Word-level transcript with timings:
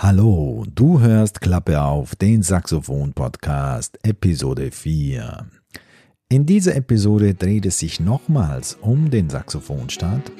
Hallo, 0.00 0.64
du 0.76 1.00
hörst 1.00 1.40
Klappe 1.40 1.82
auf, 1.82 2.14
den 2.14 2.44
Saxophon-Podcast, 2.44 3.98
Episode 4.04 4.70
4. 4.70 5.44
In 6.28 6.46
dieser 6.46 6.76
Episode 6.76 7.34
dreht 7.34 7.66
es 7.66 7.80
sich 7.80 7.98
nochmals 7.98 8.78
um 8.80 9.10
den 9.10 9.28
Saxophonstart. 9.28 10.30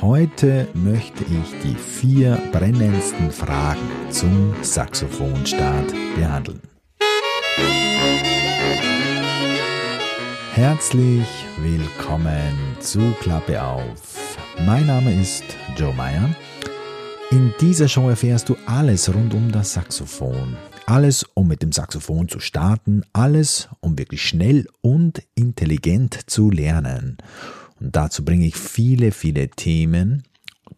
Heute 0.00 0.68
möchte 0.72 1.24
ich 1.24 1.60
die 1.64 1.74
vier 1.74 2.40
brennendsten 2.52 3.32
Fragen 3.32 3.80
zum 4.10 4.54
Saxophonstart 4.62 5.92
behandeln. 6.14 6.60
Herzlich 10.52 11.26
willkommen 11.60 12.76
zu 12.78 13.00
Klappe 13.20 13.60
auf. 13.60 14.38
Mein 14.64 14.86
Name 14.86 15.12
ist 15.12 15.42
Joe 15.76 15.92
Meyer 15.94 16.30
in 17.30 17.52
dieser 17.60 17.88
Show 17.88 18.08
erfährst 18.08 18.48
du 18.48 18.56
alles 18.66 19.12
rund 19.12 19.34
um 19.34 19.52
das 19.52 19.74
Saxophon. 19.74 20.56
Alles, 20.86 21.26
um 21.34 21.48
mit 21.48 21.62
dem 21.62 21.72
Saxophon 21.72 22.28
zu 22.28 22.40
starten, 22.40 23.02
alles, 23.12 23.68
um 23.80 23.98
wirklich 23.98 24.22
schnell 24.22 24.66
und 24.80 25.22
intelligent 25.34 26.30
zu 26.30 26.50
lernen. 26.50 27.18
Und 27.80 27.94
dazu 27.94 28.24
bringe 28.24 28.46
ich 28.46 28.56
viele, 28.56 29.12
viele 29.12 29.50
Themen, 29.50 30.22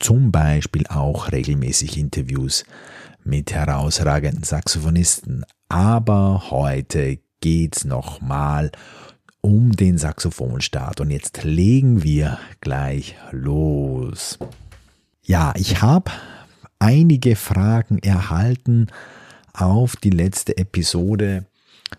zum 0.00 0.32
Beispiel 0.32 0.86
auch 0.88 1.30
regelmäßig 1.30 1.96
Interviews 1.96 2.64
mit 3.22 3.52
herausragenden 3.52 4.42
Saxophonisten. 4.42 5.44
Aber 5.68 6.50
heute 6.50 7.18
geht's 7.40 7.84
nochmal 7.84 8.72
um 9.40 9.70
den 9.70 9.98
Saxophonstart. 9.98 11.00
Und 11.00 11.10
jetzt 11.10 11.44
legen 11.44 12.02
wir 12.02 12.38
gleich 12.60 13.14
los. 13.30 14.38
Ja, 15.22 15.52
ich 15.56 15.80
habe 15.80 16.10
einige 16.80 17.36
Fragen 17.36 17.98
erhalten 17.98 18.88
auf 19.52 19.94
die 19.94 20.10
letzte 20.10 20.56
Episode 20.56 21.46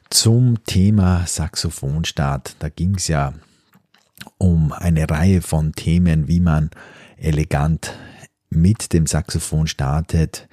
zum 0.10 0.64
Thema 0.66 1.26
Saxophonstart. 1.26 2.58
Da 2.60 2.68
ging 2.68 2.96
es 2.96 3.08
ja 3.08 3.34
um 4.38 4.74
eine 4.74 5.10
Reihe 5.10 5.42
von 5.42 5.74
Themen, 5.74 6.28
wie 6.28 6.42
man 6.42 6.72
elegant 7.18 7.94
mit 8.50 8.92
dem 8.94 9.08
Saxophon 9.08 9.68
startet, 9.68 10.50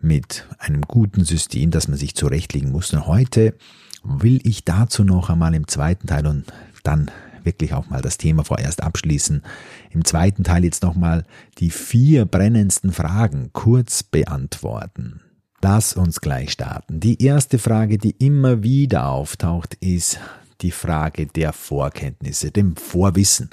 mit 0.00 0.46
einem 0.58 0.82
guten 0.82 1.24
System, 1.24 1.70
das 1.70 1.88
man 1.88 1.98
sich 1.98 2.14
zurechtlegen 2.14 2.72
muss. 2.72 2.92
Und 2.92 3.06
heute 3.06 3.54
will 4.02 4.40
ich 4.44 4.64
dazu 4.64 5.02
noch 5.02 5.30
einmal 5.30 5.54
im 5.54 5.66
zweiten 5.66 6.06
Teil 6.06 6.26
und 6.26 6.44
dann 6.82 7.10
wirklich 7.44 7.72
auch 7.72 7.88
mal 7.88 8.02
das 8.02 8.18
Thema 8.18 8.44
vorerst 8.44 8.82
abschließen. 8.82 9.42
Im 9.90 10.04
zweiten 10.04 10.44
Teil 10.44 10.64
jetzt 10.64 10.82
nochmal 10.82 11.24
die 11.58 11.70
vier 11.70 12.24
brennendsten 12.24 12.92
Fragen 12.92 13.50
kurz 13.52 14.02
beantworten. 14.02 15.20
Lass 15.62 15.94
uns 15.94 16.20
gleich 16.20 16.50
starten. 16.50 17.00
Die 17.00 17.22
erste 17.22 17.58
Frage, 17.58 17.96
die 17.96 18.14
immer 18.18 18.62
wieder 18.62 19.08
auftaucht, 19.08 19.74
ist 19.80 20.18
die 20.60 20.70
Frage 20.70 21.26
der 21.26 21.54
Vorkenntnisse, 21.54 22.50
dem 22.50 22.76
Vorwissen. 22.76 23.48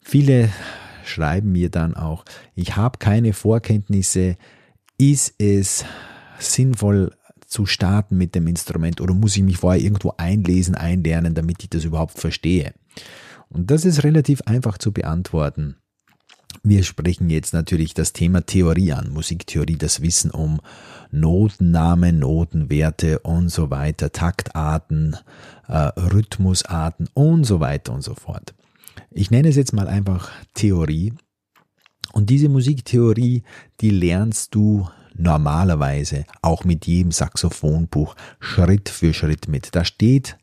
Viele 0.00 0.50
schreiben 1.04 1.52
mir 1.52 1.70
dann 1.70 1.94
auch, 1.94 2.24
ich 2.54 2.76
habe 2.76 2.98
keine 2.98 3.32
Vorkenntnisse, 3.32 4.36
ist 4.98 5.34
es 5.38 5.84
sinnvoll 6.38 7.12
zu 7.46 7.66
starten 7.66 8.18
mit 8.18 8.34
dem 8.34 8.46
Instrument 8.46 9.00
oder 9.00 9.14
muss 9.14 9.36
ich 9.36 9.42
mich 9.42 9.58
vorher 9.58 9.82
irgendwo 9.82 10.12
einlesen, 10.16 10.74
einlernen, 10.74 11.34
damit 11.34 11.62
ich 11.62 11.70
das 11.70 11.84
überhaupt 11.84 12.18
verstehe? 12.18 12.74
Und 13.48 13.70
das 13.70 13.84
ist 13.84 14.04
relativ 14.04 14.42
einfach 14.42 14.78
zu 14.78 14.92
beantworten. 14.92 15.76
Wir 16.62 16.82
sprechen 16.82 17.30
jetzt 17.30 17.52
natürlich 17.52 17.94
das 17.94 18.12
Thema 18.12 18.46
Theorie 18.46 18.92
an, 18.92 19.12
Musiktheorie, 19.12 19.76
das 19.76 20.00
Wissen 20.02 20.30
um 20.30 20.60
Notennamen, 21.10 22.20
Notenwerte 22.20 23.18
und 23.20 23.48
so 23.48 23.70
weiter, 23.70 24.12
Taktarten, 24.12 25.16
äh, 25.68 25.76
Rhythmusarten 25.76 27.08
und 27.14 27.44
so 27.44 27.60
weiter 27.60 27.92
und 27.92 28.02
so 28.02 28.14
fort. 28.14 28.54
Ich 29.10 29.30
nenne 29.30 29.48
es 29.48 29.56
jetzt 29.56 29.72
mal 29.72 29.88
einfach 29.88 30.30
Theorie. 30.54 31.12
Und 32.12 32.30
diese 32.30 32.48
Musiktheorie, 32.48 33.42
die 33.80 33.90
lernst 33.90 34.54
du 34.54 34.88
normalerweise 35.16 36.24
auch 36.42 36.64
mit 36.64 36.86
jedem 36.86 37.12
Saxophonbuch 37.12 38.14
Schritt 38.40 38.88
für 38.88 39.14
Schritt 39.14 39.48
mit. 39.48 39.74
Da 39.74 39.84
steht 39.84 40.36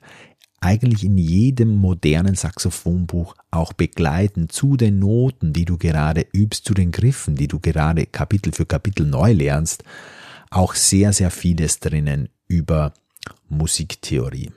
eigentlich 0.61 1.03
in 1.03 1.17
jedem 1.17 1.75
modernen 1.75 2.35
Saxophonbuch 2.35 3.35
auch 3.49 3.73
begleiten 3.73 4.47
zu 4.47 4.77
den 4.77 4.99
Noten, 4.99 5.53
die 5.53 5.65
du 5.65 5.77
gerade 5.77 6.25
übst, 6.33 6.65
zu 6.65 6.73
den 6.73 6.91
Griffen, 6.91 7.35
die 7.35 7.47
du 7.47 7.59
gerade 7.59 8.05
Kapitel 8.05 8.53
für 8.53 8.67
Kapitel 8.67 9.05
neu 9.05 9.33
lernst, 9.33 9.83
auch 10.51 10.75
sehr, 10.75 11.13
sehr 11.13 11.31
vieles 11.31 11.79
drinnen 11.79 12.29
über 12.47 12.93
Musiktheorie. 13.49 14.51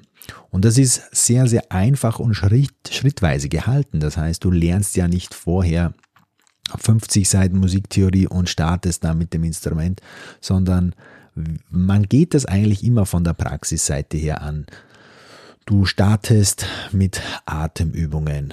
Und 0.50 0.64
das 0.64 0.78
ist 0.78 1.03
sehr, 1.12 1.48
sehr 1.48 1.72
einfach 1.72 2.19
und 2.19 2.34
schritt, 2.34 2.72
schrittweise 2.91 3.48
gehalten. 3.48 4.00
Das 4.00 4.16
heißt, 4.16 4.44
du 4.44 4.50
lernst 4.50 4.97
ja 4.97 5.09
nicht 5.09 5.34
vorher 5.34 5.94
50 6.76 7.28
Seiten 7.28 7.59
Musiktheorie 7.59 8.26
und 8.26 8.48
startest 8.48 9.04
da 9.04 9.14
mit 9.14 9.32
dem 9.32 9.44
Instrument, 9.44 10.00
sondern 10.41 10.94
man 11.70 12.04
geht 12.04 12.34
das 12.34 12.47
eigentlich 12.47 12.84
immer 12.84 13.06
von 13.06 13.25
der 13.25 13.34
Praxisseite 13.34 14.16
her 14.16 14.43
an. 14.43 14.66
Du 15.66 15.86
startest 15.86 16.66
mit 16.92 17.22
Atemübungen, 17.47 18.52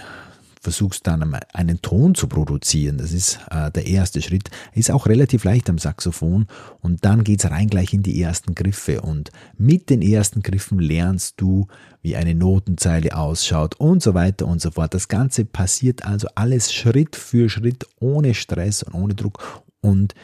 versuchst 0.61 1.05
dann 1.05 1.33
einen 1.51 1.81
Ton 1.81 2.15
zu 2.15 2.27
produzieren. 2.27 2.99
Das 2.99 3.11
ist 3.11 3.37
äh, 3.49 3.69
der 3.69 3.85
erste 3.85 4.21
Schritt. 4.21 4.49
Ist 4.73 4.91
auch 4.91 5.07
relativ 5.07 5.43
leicht 5.43 5.69
am 5.69 5.77
Saxophon. 5.77 6.47
Und 6.79 7.03
dann 7.03 7.25
geht's 7.25 7.51
rein 7.51 7.67
gleich 7.67 7.93
in 7.93 8.01
die 8.01 8.21
ersten 8.21 8.55
Griffe. 8.55 9.01
Und 9.01 9.29
mit 9.57 9.89
den 9.89 10.01
ersten 10.01 10.41
Griffen 10.41 10.79
lernst 10.79 11.33
du, 11.41 11.67
wie 12.01 12.15
eine 12.15 12.33
Notenzeile 12.33 13.17
ausschaut 13.17 13.75
und 13.75 14.01
so 14.01 14.13
weiter 14.13 14.47
und 14.47 14.61
so 14.61 14.71
fort. 14.71 14.93
Das 14.93 15.09
Ganze 15.09 15.43
passiert 15.43 16.05
also 16.05 16.29
alles 16.35 16.73
Schritt 16.73 17.17
für 17.17 17.49
Schritt 17.49 17.85
ohne 17.99 18.35
Stress 18.35 18.83
und 18.83 18.93
ohne 18.93 19.15
Druck. 19.15 19.63
Und 19.81 20.15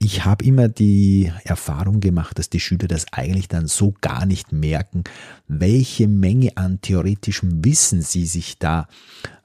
ich 0.00 0.24
habe 0.24 0.44
immer 0.44 0.68
die 0.68 1.32
Erfahrung 1.44 1.98
gemacht, 2.00 2.38
dass 2.38 2.50
die 2.50 2.60
Schüler 2.60 2.86
das 2.86 3.12
eigentlich 3.12 3.48
dann 3.48 3.66
so 3.66 3.94
gar 4.00 4.26
nicht 4.26 4.52
merken, 4.52 5.02
welche 5.48 6.06
Menge 6.06 6.56
an 6.56 6.80
theoretischem 6.80 7.64
Wissen 7.64 8.02
sie 8.02 8.24
sich 8.26 8.58
da 8.58 8.86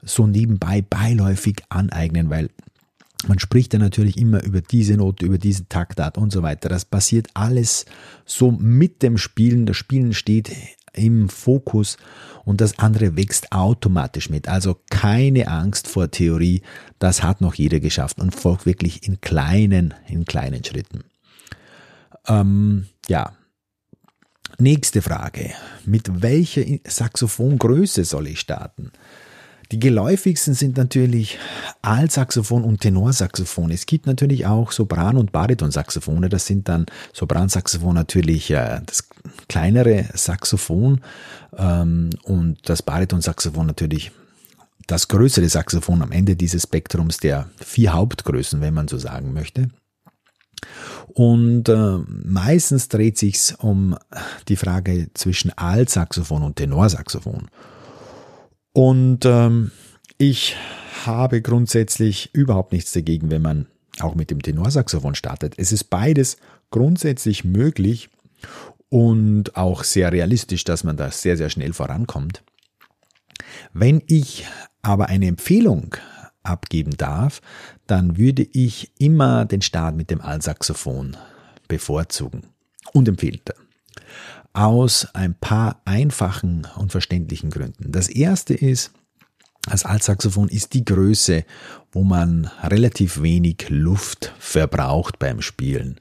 so 0.02 0.26
nebenbei 0.28 0.80
beiläufig 0.82 1.62
aneignen, 1.70 2.30
weil 2.30 2.50
man 3.26 3.40
spricht 3.40 3.72
ja 3.72 3.78
natürlich 3.78 4.16
immer 4.16 4.44
über 4.44 4.60
diese 4.60 4.96
Note, 4.96 5.26
über 5.26 5.38
diese 5.38 5.68
Taktart 5.68 6.18
und 6.18 6.30
so 6.30 6.42
weiter. 6.42 6.68
Das 6.68 6.84
passiert 6.84 7.28
alles 7.34 7.86
so 8.24 8.52
mit 8.52 9.02
dem 9.02 9.18
Spielen. 9.18 9.66
Das 9.66 9.76
Spielen 9.76 10.12
steht 10.14 10.52
im 10.94 11.28
Fokus 11.28 11.96
und 12.44 12.60
das 12.60 12.78
andere 12.78 13.16
wächst 13.16 13.52
automatisch 13.52 14.30
mit. 14.30 14.48
Also 14.48 14.76
keine 14.90 15.48
Angst 15.48 15.88
vor 15.88 16.10
Theorie, 16.10 16.62
das 16.98 17.22
hat 17.22 17.40
noch 17.40 17.54
jeder 17.54 17.80
geschafft 17.80 18.18
und 18.18 18.34
folgt 18.34 18.66
wirklich 18.66 19.06
in 19.06 19.20
kleinen, 19.20 19.94
in 20.06 20.24
kleinen 20.24 20.64
Schritten. 20.64 21.04
Ähm, 22.26 22.86
ja. 23.08 23.32
Nächste 24.58 25.02
Frage. 25.02 25.50
Mit 25.84 26.22
welcher 26.22 26.62
Saxophongröße 26.86 28.04
soll 28.04 28.28
ich 28.28 28.40
starten? 28.40 28.92
Die 29.74 29.80
geläufigsten 29.80 30.54
sind 30.54 30.76
natürlich 30.76 31.36
Altsaxophon 31.82 32.62
und 32.62 32.80
Tenorsaxophon. 32.80 33.72
Es 33.72 33.86
gibt 33.86 34.06
natürlich 34.06 34.46
auch 34.46 34.70
Sopran- 34.70 35.16
und 35.16 35.32
Baritonsaxophone. 35.32 36.30
Das 36.30 36.46
sind 36.46 36.68
dann 36.68 36.86
Sopransaxophon 37.12 37.92
natürlich 37.92 38.52
äh, 38.52 38.80
das 38.86 39.08
kleinere 39.48 40.04
Saxophon 40.14 41.00
ähm, 41.56 42.10
und 42.22 42.58
das 42.68 42.82
Baritonsaxophon 42.82 43.66
natürlich 43.66 44.12
das 44.86 45.08
größere 45.08 45.48
Saxophon 45.48 46.02
am 46.02 46.12
Ende 46.12 46.36
dieses 46.36 46.62
Spektrums 46.62 47.16
der 47.16 47.48
vier 47.56 47.94
Hauptgrößen, 47.94 48.60
wenn 48.60 48.74
man 48.74 48.86
so 48.86 48.96
sagen 48.96 49.32
möchte. 49.32 49.70
Und 51.08 51.68
äh, 51.68 51.98
meistens 52.06 52.86
dreht 52.86 53.18
sich's 53.18 53.52
um 53.58 53.96
die 54.46 54.54
Frage 54.54 55.08
zwischen 55.14 55.50
Altsaxophon 55.58 56.44
und 56.44 56.54
Tenorsaxophon. 56.54 57.48
Und 58.74 59.24
ähm, 59.24 59.70
ich 60.18 60.56
habe 61.06 61.40
grundsätzlich 61.40 62.34
überhaupt 62.34 62.72
nichts 62.72 62.92
dagegen, 62.92 63.30
wenn 63.30 63.40
man 63.40 63.66
auch 64.00 64.16
mit 64.16 64.30
dem 64.30 64.42
Tenorsaxophon 64.42 65.14
startet. 65.14 65.54
Es 65.56 65.70
ist 65.72 65.84
beides 65.84 66.36
grundsätzlich 66.70 67.44
möglich 67.44 68.10
und 68.88 69.56
auch 69.56 69.84
sehr 69.84 70.12
realistisch, 70.12 70.64
dass 70.64 70.82
man 70.82 70.96
da 70.96 71.10
sehr, 71.10 71.36
sehr 71.36 71.50
schnell 71.50 71.72
vorankommt. 71.72 72.42
Wenn 73.72 74.02
ich 74.08 74.44
aber 74.82 75.08
eine 75.08 75.28
Empfehlung 75.28 75.94
abgeben 76.42 76.96
darf, 76.96 77.40
dann 77.86 78.18
würde 78.18 78.42
ich 78.42 78.92
immer 78.98 79.44
den 79.44 79.62
Start 79.62 79.94
mit 79.94 80.10
dem 80.10 80.20
Altsaxophon 80.20 81.16
bevorzugen 81.68 82.42
und 82.92 83.08
empfehlen 83.08 83.40
aus 84.54 85.08
ein 85.12 85.34
paar 85.34 85.82
einfachen 85.84 86.66
und 86.76 86.92
verständlichen 86.92 87.50
Gründen. 87.50 87.92
Das 87.92 88.08
erste 88.08 88.54
ist, 88.54 88.92
das 89.68 89.84
Altsaxophon 89.84 90.48
ist 90.48 90.74
die 90.74 90.84
Größe, 90.84 91.44
wo 91.92 92.04
man 92.04 92.50
relativ 92.62 93.22
wenig 93.22 93.66
Luft 93.68 94.32
verbraucht 94.38 95.18
beim 95.18 95.40
Spielen. 95.40 95.98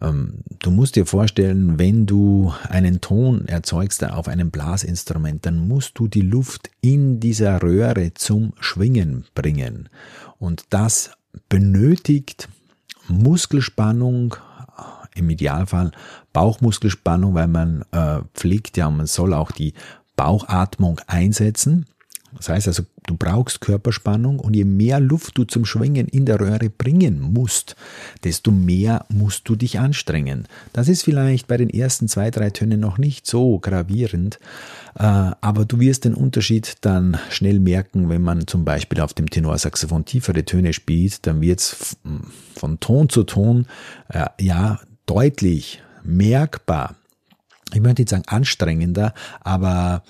Ähm, 0.00 0.40
du 0.58 0.70
musst 0.70 0.96
dir 0.96 1.06
vorstellen, 1.06 1.78
wenn 1.78 2.06
du 2.06 2.52
einen 2.68 3.00
Ton 3.00 3.46
erzeugst 3.48 4.02
auf 4.04 4.28
einem 4.28 4.50
Blasinstrument, 4.50 5.46
dann 5.46 5.66
musst 5.68 5.98
du 5.98 6.08
die 6.08 6.22
Luft 6.22 6.70
in 6.80 7.20
dieser 7.20 7.62
Röhre 7.62 8.14
zum 8.14 8.52
Schwingen 8.60 9.26
bringen. 9.34 9.88
Und 10.38 10.64
das 10.70 11.10
benötigt 11.48 12.48
Muskelspannung, 13.08 14.36
im 15.16 15.30
Idealfall 15.30 15.92
Bauchmuskelspannung, 16.32 17.34
weil 17.34 17.48
man 17.48 17.84
äh, 17.92 18.20
pflegt 18.34 18.76
ja, 18.76 18.90
man 18.90 19.06
soll 19.06 19.34
auch 19.34 19.50
die 19.50 19.74
Bauchatmung 20.16 21.00
einsetzen. 21.06 21.86
Das 22.36 22.48
heißt 22.48 22.68
also, 22.68 22.82
du 23.06 23.16
brauchst 23.16 23.60
Körperspannung 23.60 24.40
und 24.40 24.54
je 24.54 24.64
mehr 24.64 25.00
Luft 25.00 25.38
du 25.38 25.44
zum 25.44 25.64
Schwingen 25.64 26.06
in 26.06 26.26
der 26.26 26.40
Röhre 26.40 26.68
bringen 26.68 27.20
musst, 27.20 27.76
desto 28.24 28.50
mehr 28.50 29.06
musst 29.08 29.48
du 29.48 29.56
dich 29.56 29.78
anstrengen. 29.78 30.46
Das 30.72 30.88
ist 30.88 31.02
vielleicht 31.02 31.46
bei 31.46 31.56
den 31.56 31.70
ersten 31.70 32.08
zwei, 32.08 32.30
drei 32.30 32.50
Tönen 32.50 32.80
noch 32.80 32.98
nicht 32.98 33.26
so 33.26 33.58
gravierend, 33.58 34.38
äh, 34.96 35.02
aber 35.02 35.64
du 35.64 35.80
wirst 35.80 36.04
den 36.04 36.14
Unterschied 36.14 36.76
dann 36.82 37.16
schnell 37.30 37.60
merken, 37.60 38.08
wenn 38.08 38.22
man 38.22 38.46
zum 38.46 38.64
Beispiel 38.64 39.00
auf 39.00 39.14
dem 39.14 39.30
Tenorsaxophon 39.30 40.04
tiefere 40.04 40.44
Töne 40.44 40.72
spielt, 40.72 41.26
dann 41.26 41.40
wird 41.40 41.60
es 41.60 41.96
von 42.54 42.80
Ton 42.80 43.08
zu 43.08 43.24
Ton 43.24 43.66
äh, 44.08 44.26
ja 44.40 44.80
deutlich 45.06 45.82
merkbar 46.02 46.96
ich 47.72 47.80
möchte 47.80 48.02
nicht 48.02 48.10
sagen 48.10 48.24
anstrengender, 48.26 49.12
aber 49.40 50.02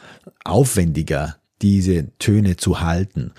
aufwendiger 0.44 1.36
diese 1.62 2.16
Töne 2.18 2.56
zu 2.56 2.80
halten. 2.80 3.32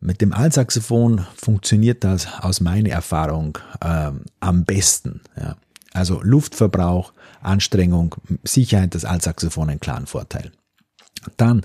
Mit 0.00 0.20
dem 0.20 0.32
Altsaxophon 0.32 1.26
funktioniert 1.34 2.04
das 2.04 2.28
aus 2.40 2.60
meiner 2.60 2.90
Erfahrung 2.90 3.58
äh, 3.80 4.12
am 4.40 4.64
besten. 4.64 5.22
Ja. 5.36 5.56
Also 5.92 6.20
Luftverbrauch, 6.22 7.12
Anstrengung, 7.40 8.14
Sicherheit 8.42 8.94
des 8.94 9.04
Altsaxophon 9.04 9.70
ein 9.70 9.80
klaren 9.80 10.06
Vorteil. 10.06 10.52
Dann 11.36 11.62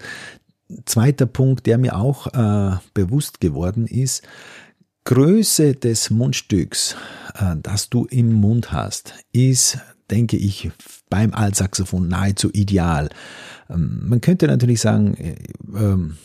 zweiter 0.86 1.26
Punkt, 1.26 1.66
der 1.66 1.78
mir 1.78 1.98
auch 1.98 2.28
äh, 2.28 2.78
bewusst 2.94 3.42
geworden 3.42 3.88
ist, 3.88 4.24
Größe 5.10 5.74
des 5.74 6.12
Mundstücks, 6.12 6.96
äh, 7.34 7.56
das 7.64 7.90
du 7.90 8.06
im 8.06 8.32
Mund 8.32 8.72
hast, 8.72 9.16
ist, 9.32 9.80
denke 10.12 10.38
ich, 10.38 10.70
beim 11.10 11.34
Altsaxophon 11.34 12.08
nahezu 12.08 12.52
ideal. 12.54 13.10
Ähm, 13.72 14.08
man 14.08 14.22
könnte 14.22 14.46
natürlich 14.46 14.82
sagen, 14.82 15.16
äh, 15.16 15.36
ähm, 15.76 16.18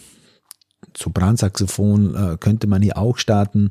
Sopransaxophon 0.95 2.15
äh, 2.15 2.37
könnte 2.37 2.67
man 2.67 2.83
hier 2.83 2.99
auch 2.99 3.17
starten, 3.17 3.71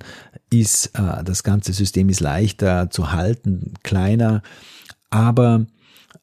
ist 0.49 0.91
das 0.93 1.43
ganze 1.43 1.73
System 1.73 2.09
ist 2.09 2.19
leichter 2.19 2.89
zu 2.89 3.11
halten, 3.11 3.73
kleiner, 3.81 4.41
aber 5.09 5.65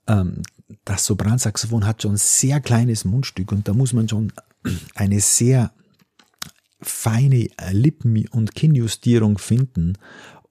ähm, 0.07 0.43
das 0.85 1.07
Sopransaxophon 1.07 1.87
hat 1.87 2.03
schon 2.03 2.15
ein 2.15 2.17
sehr 2.17 2.61
kleines 2.61 3.05
Mundstück 3.05 3.51
und 3.51 3.67
da 3.67 3.73
muss 3.73 3.93
man 3.93 4.09
schon 4.09 4.33
eine 4.95 5.21
sehr 5.21 5.73
feine 6.83 7.49
Lippen- 7.71 8.29
und 8.29 8.55
Kinnjustierung 8.55 9.39
finden, 9.39 9.95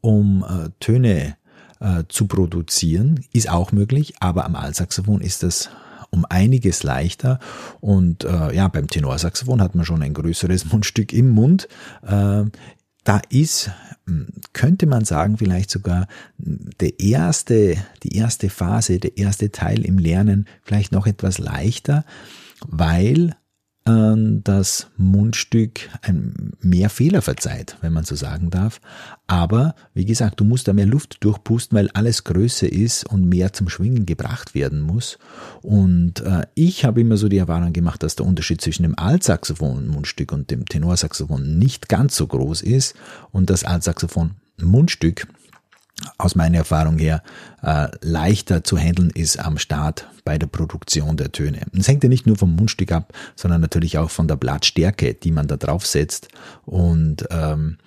um 0.02 0.44
äh, 0.44 0.70
Töne 0.80 1.36
äh, 1.80 2.04
zu 2.10 2.28
produzieren. 2.28 3.26
Ist 3.34 3.50
auch 3.50 3.72
möglich, 3.72 4.14
aber 4.20 4.46
am 4.46 4.56
Altsaxophon 4.56 5.22
ist 5.22 5.44
das 5.44 5.70
um 6.12 6.26
einiges 6.30 6.84
leichter. 6.84 7.40
Und 7.80 8.24
äh, 8.24 8.56
ja, 8.56 8.68
beim 8.68 8.88
Tenorsaxophon 8.88 9.62
hat 9.62 9.76
man 9.76 9.86
schon 9.86 10.02
ein 10.02 10.14
größeres 10.14 10.66
Mundstück 10.72 11.14
im 11.14 11.30
Mund. 11.30 11.68
Äh, 12.06 12.46
da 13.04 13.22
ist, 13.30 13.72
hm, 14.06 14.28
könnte 14.54 14.86
man 14.86 15.06
sagen, 15.06 15.38
vielleicht 15.38 15.72
sogar 15.72 16.08
der 16.38 17.00
erste, 17.00 17.78
die 18.04 18.16
erste 18.16 18.50
Phase, 18.50 19.00
der 19.00 19.18
erste 19.18 19.52
Teil 19.52 19.86
im 19.86 19.98
Lernen 19.98 20.48
vielleicht 20.64 20.92
noch 20.92 21.08
etwas 21.08 21.38
leichter, 21.38 22.06
weil 22.68 23.36
das 24.44 24.88
Mundstück 24.98 25.90
mehr 26.62 26.90
Fehler 26.90 27.22
verzeiht, 27.22 27.78
wenn 27.82 27.94
man 27.94 28.04
so 28.04 28.16
sagen 28.16 28.50
darf. 28.50 28.82
Aber 29.28 29.76
wie 29.94 30.06
gesagt, 30.06 30.40
du 30.40 30.44
musst 30.44 30.68
da 30.68 30.74
mehr 30.74 30.86
Luft 30.86 31.24
durchpusten, 31.24 31.78
weil 31.78 31.90
alles 31.92 32.24
größer 32.24 32.72
ist 32.72 33.06
und 33.06 33.30
mehr 33.30 33.54
zum 33.54 33.70
Schwingen 33.70 34.06
gebracht 34.06 34.56
werden 34.56 34.82
muss. 34.82 35.18
Und 35.62 36.22
äh, 36.22 36.46
ich 36.56 36.86
habe 36.86 37.02
immer 37.02 37.18
so 37.18 37.30
die 37.30 37.38
Erfahrung 37.38 37.74
gemacht, 37.74 38.04
dass 38.04 38.16
der 38.16 38.26
Unterschied 38.26 38.62
zwischen 38.62 38.84
dem 38.84 38.98
Altsaxophon-Mundstück 38.98 40.32
und 40.32 40.52
dem 40.52 40.66
Tenorsaxophon 40.66 41.58
nicht 41.58 41.90
ganz 41.90 42.16
so 42.16 42.28
groß 42.28 42.62
ist 42.62 42.96
und 43.32 43.50
das 43.50 43.64
Altsaxophon-Mundstück 43.64 45.28
aus 46.18 46.36
meiner 46.36 46.60
Erfahrung 46.60 46.98
her 46.98 47.24
äh, 47.62 47.88
leichter 48.01 48.63
zu 48.63 48.78
handeln 48.78 49.10
ist 49.10 49.40
am 49.40 49.57
Start 49.57 50.07
bei 50.24 50.38
der 50.38 50.48
Produktion 50.48 51.18
der 51.18 51.31
Töne. 51.31 51.62
Es 51.78 51.88
hängt 51.88 52.04
ja 52.04 52.10
nicht 52.10 52.28
nur 52.28 52.38
vom 52.38 52.56
Mundstück 52.56 52.92
ab, 52.92 53.13
sondern 53.36 53.62
natürlich 53.62 53.98
auch 53.98 54.10
von 54.10 54.28
der 54.28 54.36
Blattstärke, 54.36 55.13
die 55.13 55.31
man 55.31 55.48
da 55.48 55.57
drauf 55.57 55.86
setzt. 55.86 56.30
Und 56.66 57.25
ähm, 57.31 57.78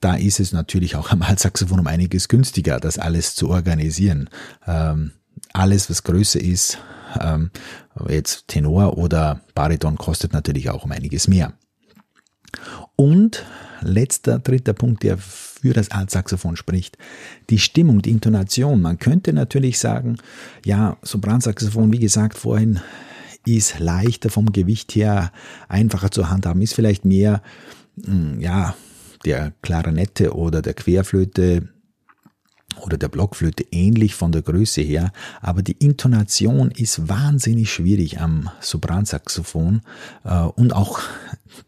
da 0.00 0.14
ist 0.14 0.40
es 0.40 0.52
natürlich 0.52 0.96
auch 0.96 1.10
am 1.10 1.22
Altsaxophon 1.22 1.80
um 1.80 1.86
einiges 1.86 2.28
günstiger, 2.28 2.78
das 2.78 2.98
alles 2.98 3.34
zu 3.34 3.50
organisieren. 3.50 4.30
Ähm, 4.66 5.12
alles, 5.52 5.90
was 5.90 6.04
größer 6.04 6.40
ist, 6.40 6.78
ähm, 7.20 7.50
jetzt 8.08 8.48
Tenor 8.48 8.98
oder 8.98 9.40
Bariton, 9.54 9.96
kostet 9.96 10.32
natürlich 10.32 10.70
auch 10.70 10.84
um 10.84 10.92
einiges 10.92 11.26
mehr. 11.26 11.52
Und 13.00 13.44
letzter, 13.80 14.40
dritter 14.40 14.72
Punkt, 14.72 15.04
der 15.04 15.18
für 15.18 15.72
das 15.72 15.92
Altsaxophon 15.92 16.56
spricht. 16.56 16.98
Die 17.48 17.60
Stimmung, 17.60 18.02
die 18.02 18.10
Intonation. 18.10 18.82
Man 18.82 18.98
könnte 18.98 19.32
natürlich 19.32 19.78
sagen, 19.78 20.16
ja, 20.64 20.96
Sopransaxophon, 21.02 21.92
wie 21.92 22.00
gesagt 22.00 22.36
vorhin, 22.36 22.80
ist 23.46 23.78
leichter 23.78 24.30
vom 24.30 24.50
Gewicht 24.50 24.96
her, 24.96 25.32
einfacher 25.68 26.10
zu 26.10 26.28
handhaben, 26.28 26.60
ist 26.60 26.74
vielleicht 26.74 27.04
mehr, 27.04 27.40
hm, 28.04 28.40
ja, 28.40 28.74
der 29.24 29.52
Klarinette 29.62 30.34
oder 30.34 30.60
der 30.60 30.74
Querflöte 30.74 31.68
oder 32.80 32.96
der 32.96 33.08
Blockflöte 33.08 33.64
ähnlich 33.70 34.14
von 34.14 34.32
der 34.32 34.42
Größe 34.42 34.80
her, 34.80 35.12
aber 35.40 35.62
die 35.62 35.72
Intonation 35.72 36.70
ist 36.70 37.08
wahnsinnig 37.08 37.72
schwierig 37.72 38.20
am 38.20 38.50
Sopransaxophon 38.60 39.82
äh, 40.24 40.42
und 40.42 40.72
auch 40.72 41.00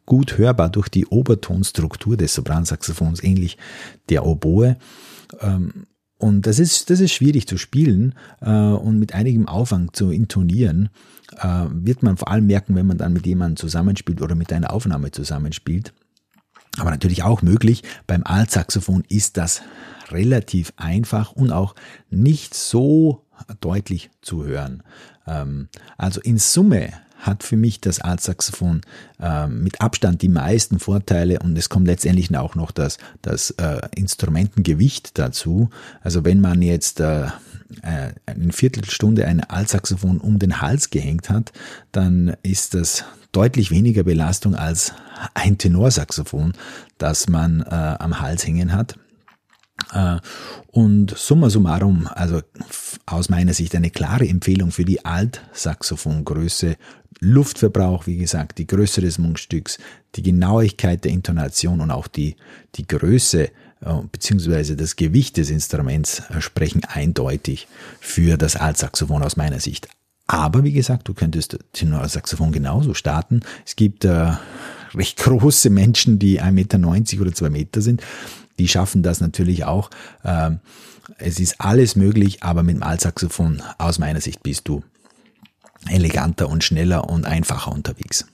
gut 0.07 0.39
hörbar 0.39 0.69
durch 0.69 0.89
die 0.89 1.07
Obertonstruktur 1.07 2.17
des 2.17 2.35
Sopransaxophons, 2.35 3.23
ähnlich 3.23 3.59
der 4.09 4.27
Oboe. 4.27 4.77
Ähm, 5.41 5.87
und 6.19 6.47
das 6.47 6.59
ist, 6.59 6.91
das 6.91 7.01
ist 7.01 7.13
schwierig 7.13 7.47
zu 7.47 7.57
spielen 7.57 8.15
äh, 8.43 8.51
und 8.51 8.99
mit 8.99 9.15
einigem 9.15 9.49
Aufwand 9.49 9.97
zu 9.97 10.11
intonieren, 10.11 10.91
äh, 11.39 11.65
wird 11.71 12.03
man 12.03 12.19
vor 12.19 12.29
allem 12.29 12.47
merken, 12.47 12.75
wenn 12.75 12.87
man 12.87 12.99
dann 12.99 13.15
mit 13.15 13.27
jemandem 13.27 13.57
zusammenspielt 13.57 14.21
oder 14.21 14.35
mit 14.35 14.53
einer 14.53 14.73
Aufnahme 14.73 15.11
zusammenspielt. 15.13 15.95
Aber 16.79 16.91
natürlich 16.91 17.23
auch 17.23 17.43
möglich. 17.43 17.83
Beim 18.07 18.23
Altsaxophon 18.25 19.05
ist 19.09 19.37
das 19.37 19.63
relativ 20.11 20.73
einfach 20.77 21.33
und 21.33 21.53
auch 21.53 21.75
nicht 22.11 22.55
so 22.55 23.25
deutlich 23.61 24.11
zu 24.23 24.45
hören. 24.45 24.83
Ähm, 25.27 25.69
also 25.97 26.21
in 26.21 26.39
Summe 26.39 26.93
hat 27.19 27.43
für 27.43 27.57
mich 27.57 27.81
das 27.81 28.01
Altsaxophon 28.01 28.81
äh, 29.21 29.47
mit 29.47 29.81
Abstand 29.81 30.23
die 30.23 30.29
meisten 30.29 30.79
Vorteile 30.79 31.39
und 31.41 31.57
es 31.57 31.69
kommt 31.69 31.87
letztendlich 31.87 32.35
auch 32.35 32.55
noch 32.55 32.71
das, 32.71 32.97
das 33.21 33.51
äh, 33.53 33.81
Instrumentengewicht 33.95 35.19
dazu. 35.19 35.69
Also 36.01 36.25
wenn 36.25 36.41
man 36.41 36.63
jetzt 36.63 37.01
äh, 37.01 37.27
äh 37.83 38.13
eine 38.27 38.53
Viertelstunde 38.53 39.27
ein 39.27 39.45
Altsaxophon 39.45 40.19
um 40.19 40.39
den 40.39 40.63
Hals 40.63 40.91
gehängt 40.91 41.29
hat, 41.29 41.53
dann 41.93 42.37
ist 42.43 42.75
das 42.75 43.05
deutlich 43.33 43.71
weniger 43.71 44.03
Belastung 44.03 44.55
als 44.55 44.93
ein 45.35 45.59
Tenorsaxophon, 45.59 46.53
das 46.99 47.29
man 47.29 47.63
äh, 47.63 47.97
am 47.99 48.21
Hals 48.21 48.47
hängen 48.47 48.73
hat. 48.73 48.99
Äh, 49.93 50.19
und 50.69 51.17
summa 51.17 51.51
summarum, 51.51 52.07
also 52.07 52.43
aus 53.07 53.29
meiner 53.29 53.55
Sicht 53.55 53.75
eine 53.75 53.91
klare 53.91 54.29
Empfehlung 54.29 54.71
für 54.71 54.85
die 54.85 55.05
Altsaxophongröße. 55.05 56.77
Luftverbrauch, 57.23 58.07
wie 58.07 58.17
gesagt, 58.17 58.59
die 58.59 58.67
Größe 58.67 59.01
des 59.03 59.19
Mundstücks, 59.19 59.79
die 60.15 60.23
Genauigkeit 60.23 61.05
der 61.05 61.13
Intonation 61.13 61.81
und 61.81 61.91
auch 61.91 62.07
die, 62.07 62.37
die 62.77 62.87
Größe 62.87 63.51
äh, 63.83 63.95
beziehungsweise 64.11 64.77
das 64.77 64.97
Gewicht 64.97 65.37
des 65.37 65.51
Instruments 65.51 66.23
äh, 66.31 66.41
sprechen 66.41 66.85
eindeutig 66.85 67.67
für 68.01 68.37
das 68.37 68.57
Altsaxophon 68.57 69.23
aus 69.23 69.37
meiner 69.37 69.61
Sicht. 69.61 69.89
Aber 70.33 70.63
wie 70.63 70.73
gesagt, 70.73 71.09
du 71.09 71.15
könntest 71.15 71.59
Tenorsaxophon 71.73 72.53
genauso 72.53 72.95
starten. 72.95 73.41
Es 73.67 73.75
gibt 73.75 74.05
äh, 74.05 74.33
recht 74.95 75.19
große 75.19 75.71
Menschen, 75.71 76.21
die 76.21 76.41
1,90 76.41 76.53
Meter 76.53 77.21
oder 77.23 77.33
2 77.33 77.51
Meter 77.51 77.81
sind 77.81 78.03
die 78.61 78.69
schaffen 78.69 79.03
das 79.03 79.21
natürlich 79.21 79.65
auch. 79.65 79.91
Ähm, 80.25 80.61
es 81.19 81.41
ist 81.41 81.61
alles 81.61 81.97
möglich, 81.97 82.43
aber 82.43 82.63
mit 82.63 82.77
dem 82.77 82.83
Altsaxophon 82.83 83.63
aus 83.79 83.99
meiner 83.99 84.21
Sicht 84.21 84.43
bist 84.43 84.69
du 84.69 84.85
eleganter 85.89 86.49
und 86.49 86.63
schneller 86.63 87.09
und 87.09 87.25
einfacher 87.25 87.73
unterwegs. 87.73 88.27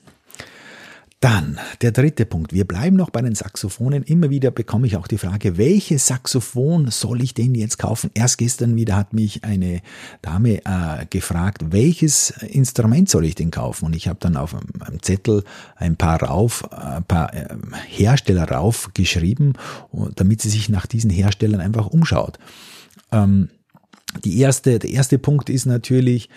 Dann 1.19 1.57
der 1.81 1.91
dritte 1.91 2.27
Punkt. 2.27 2.53
Wir 2.53 2.65
bleiben 2.65 2.95
noch 2.95 3.09
bei 3.09 3.23
den 3.23 3.33
Saxophonen. 3.33 4.03
Immer 4.03 4.29
wieder 4.29 4.51
bekomme 4.51 4.85
ich 4.85 4.97
auch 4.97 5.07
die 5.07 5.17
Frage, 5.17 5.57
welches 5.57 6.05
Saxophon 6.05 6.91
soll 6.91 7.23
ich 7.23 7.33
denn 7.33 7.55
jetzt 7.55 7.79
kaufen? 7.79 8.11
Erst 8.13 8.37
gestern 8.37 8.75
wieder 8.75 8.95
hat 8.95 9.13
mich 9.13 9.43
eine 9.43 9.81
Dame 10.21 10.59
äh, 10.63 11.07
gefragt, 11.09 11.71
welches 11.71 12.29
Instrument 12.29 13.09
soll 13.09 13.25
ich 13.25 13.33
denn 13.33 13.49
kaufen? 13.49 13.85
Und 13.85 13.95
ich 13.95 14.07
habe 14.07 14.19
dann 14.19 14.37
auf 14.37 14.53
einem 14.53 15.01
Zettel 15.01 15.43
ein 15.75 15.97
paar 15.97 16.21
rauf, 16.21 16.71
ein 16.71 17.03
paar 17.03 17.33
äh, 17.33 17.47
Hersteller 17.87 18.51
rauf 18.51 18.91
geschrieben, 18.93 19.53
damit 20.13 20.41
sie 20.43 20.49
sich 20.49 20.69
nach 20.69 20.85
diesen 20.85 21.09
Herstellern 21.09 21.61
einfach 21.61 21.87
umschaut. 21.87 22.37
Ähm, 23.11 23.49
die 24.23 24.39
erste, 24.39 24.77
der 24.77 24.91
erste 24.91 25.17
Punkt 25.17 25.49
ist 25.49 25.65
natürlich, 25.65 26.29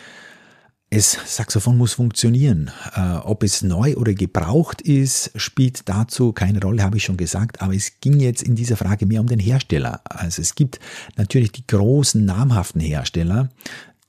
es 0.93 1.17
Saxophon 1.37 1.79
muss 1.79 1.93
funktionieren. 1.95 2.73
Äh, 2.95 3.19
ob 3.19 3.45
es 3.45 3.63
neu 3.63 3.95
oder 3.95 4.13
gebraucht 4.13 4.83
ist, 4.83 5.31
spielt 5.37 5.89
dazu 5.89 6.33
keine 6.33 6.61
Rolle, 6.61 6.83
habe 6.83 6.97
ich 6.97 7.05
schon 7.05 7.17
gesagt. 7.17 7.63
Aber 7.63 7.75
es 7.75 8.01
ging 8.01 8.19
jetzt 8.19 8.43
in 8.43 8.57
dieser 8.57 8.77
Frage 8.77 9.07
mehr 9.07 9.21
um 9.21 9.29
den 9.29 9.39
Hersteller. 9.39 10.01
Also 10.05 10.43
es 10.43 10.57
gibt 10.57 10.81
natürlich 11.17 11.53
die 11.53 11.67
großen 11.67 12.25
namhaften 12.25 12.81
Hersteller. 12.81 13.51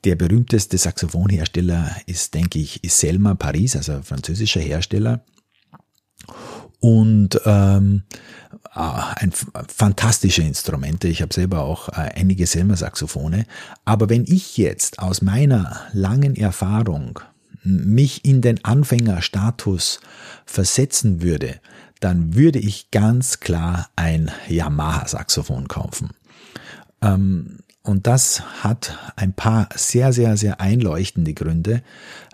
Der 0.05 0.15
berühmteste 0.15 0.79
Saxophonhersteller 0.79 1.95
ist, 2.07 2.33
denke 2.33 2.57
ich, 2.57 2.83
ist 2.83 2.97
Selma 2.97 3.35
Paris, 3.35 3.75
also 3.75 4.01
französischer 4.01 4.61
Hersteller. 4.61 5.23
Und 6.79 7.39
ähm, 7.45 8.03
ein 8.73 9.31
fantastische 9.31 10.43
Instrumente. 10.43 11.07
Ich 11.09 11.21
habe 11.21 11.33
selber 11.33 11.63
auch 11.63 11.89
äh, 11.89 12.11
einige 12.15 12.47
Selmer-Saxophone. 12.47 13.45
Aber 13.83 14.09
wenn 14.09 14.23
ich 14.25 14.57
jetzt 14.57 14.99
aus 14.99 15.21
meiner 15.21 15.81
langen 15.91 16.35
Erfahrung 16.35 17.19
mich 17.63 18.23
in 18.25 18.41
den 18.41 18.63
Anfängerstatus 18.63 19.99
versetzen 20.45 21.21
würde, 21.21 21.59
dann 21.99 22.33
würde 22.33 22.59
ich 22.59 22.91
ganz 22.91 23.41
klar 23.41 23.89
ein 23.95 24.31
Yamaha-Saxophon 24.47 25.67
kaufen. 25.67 26.11
Ähm, 27.01 27.59
und 27.83 28.07
das 28.07 28.63
hat 28.63 28.97
ein 29.15 29.33
paar 29.33 29.69
sehr, 29.75 30.13
sehr, 30.13 30.37
sehr 30.37 30.61
einleuchtende 30.61 31.33
Gründe. 31.33 31.83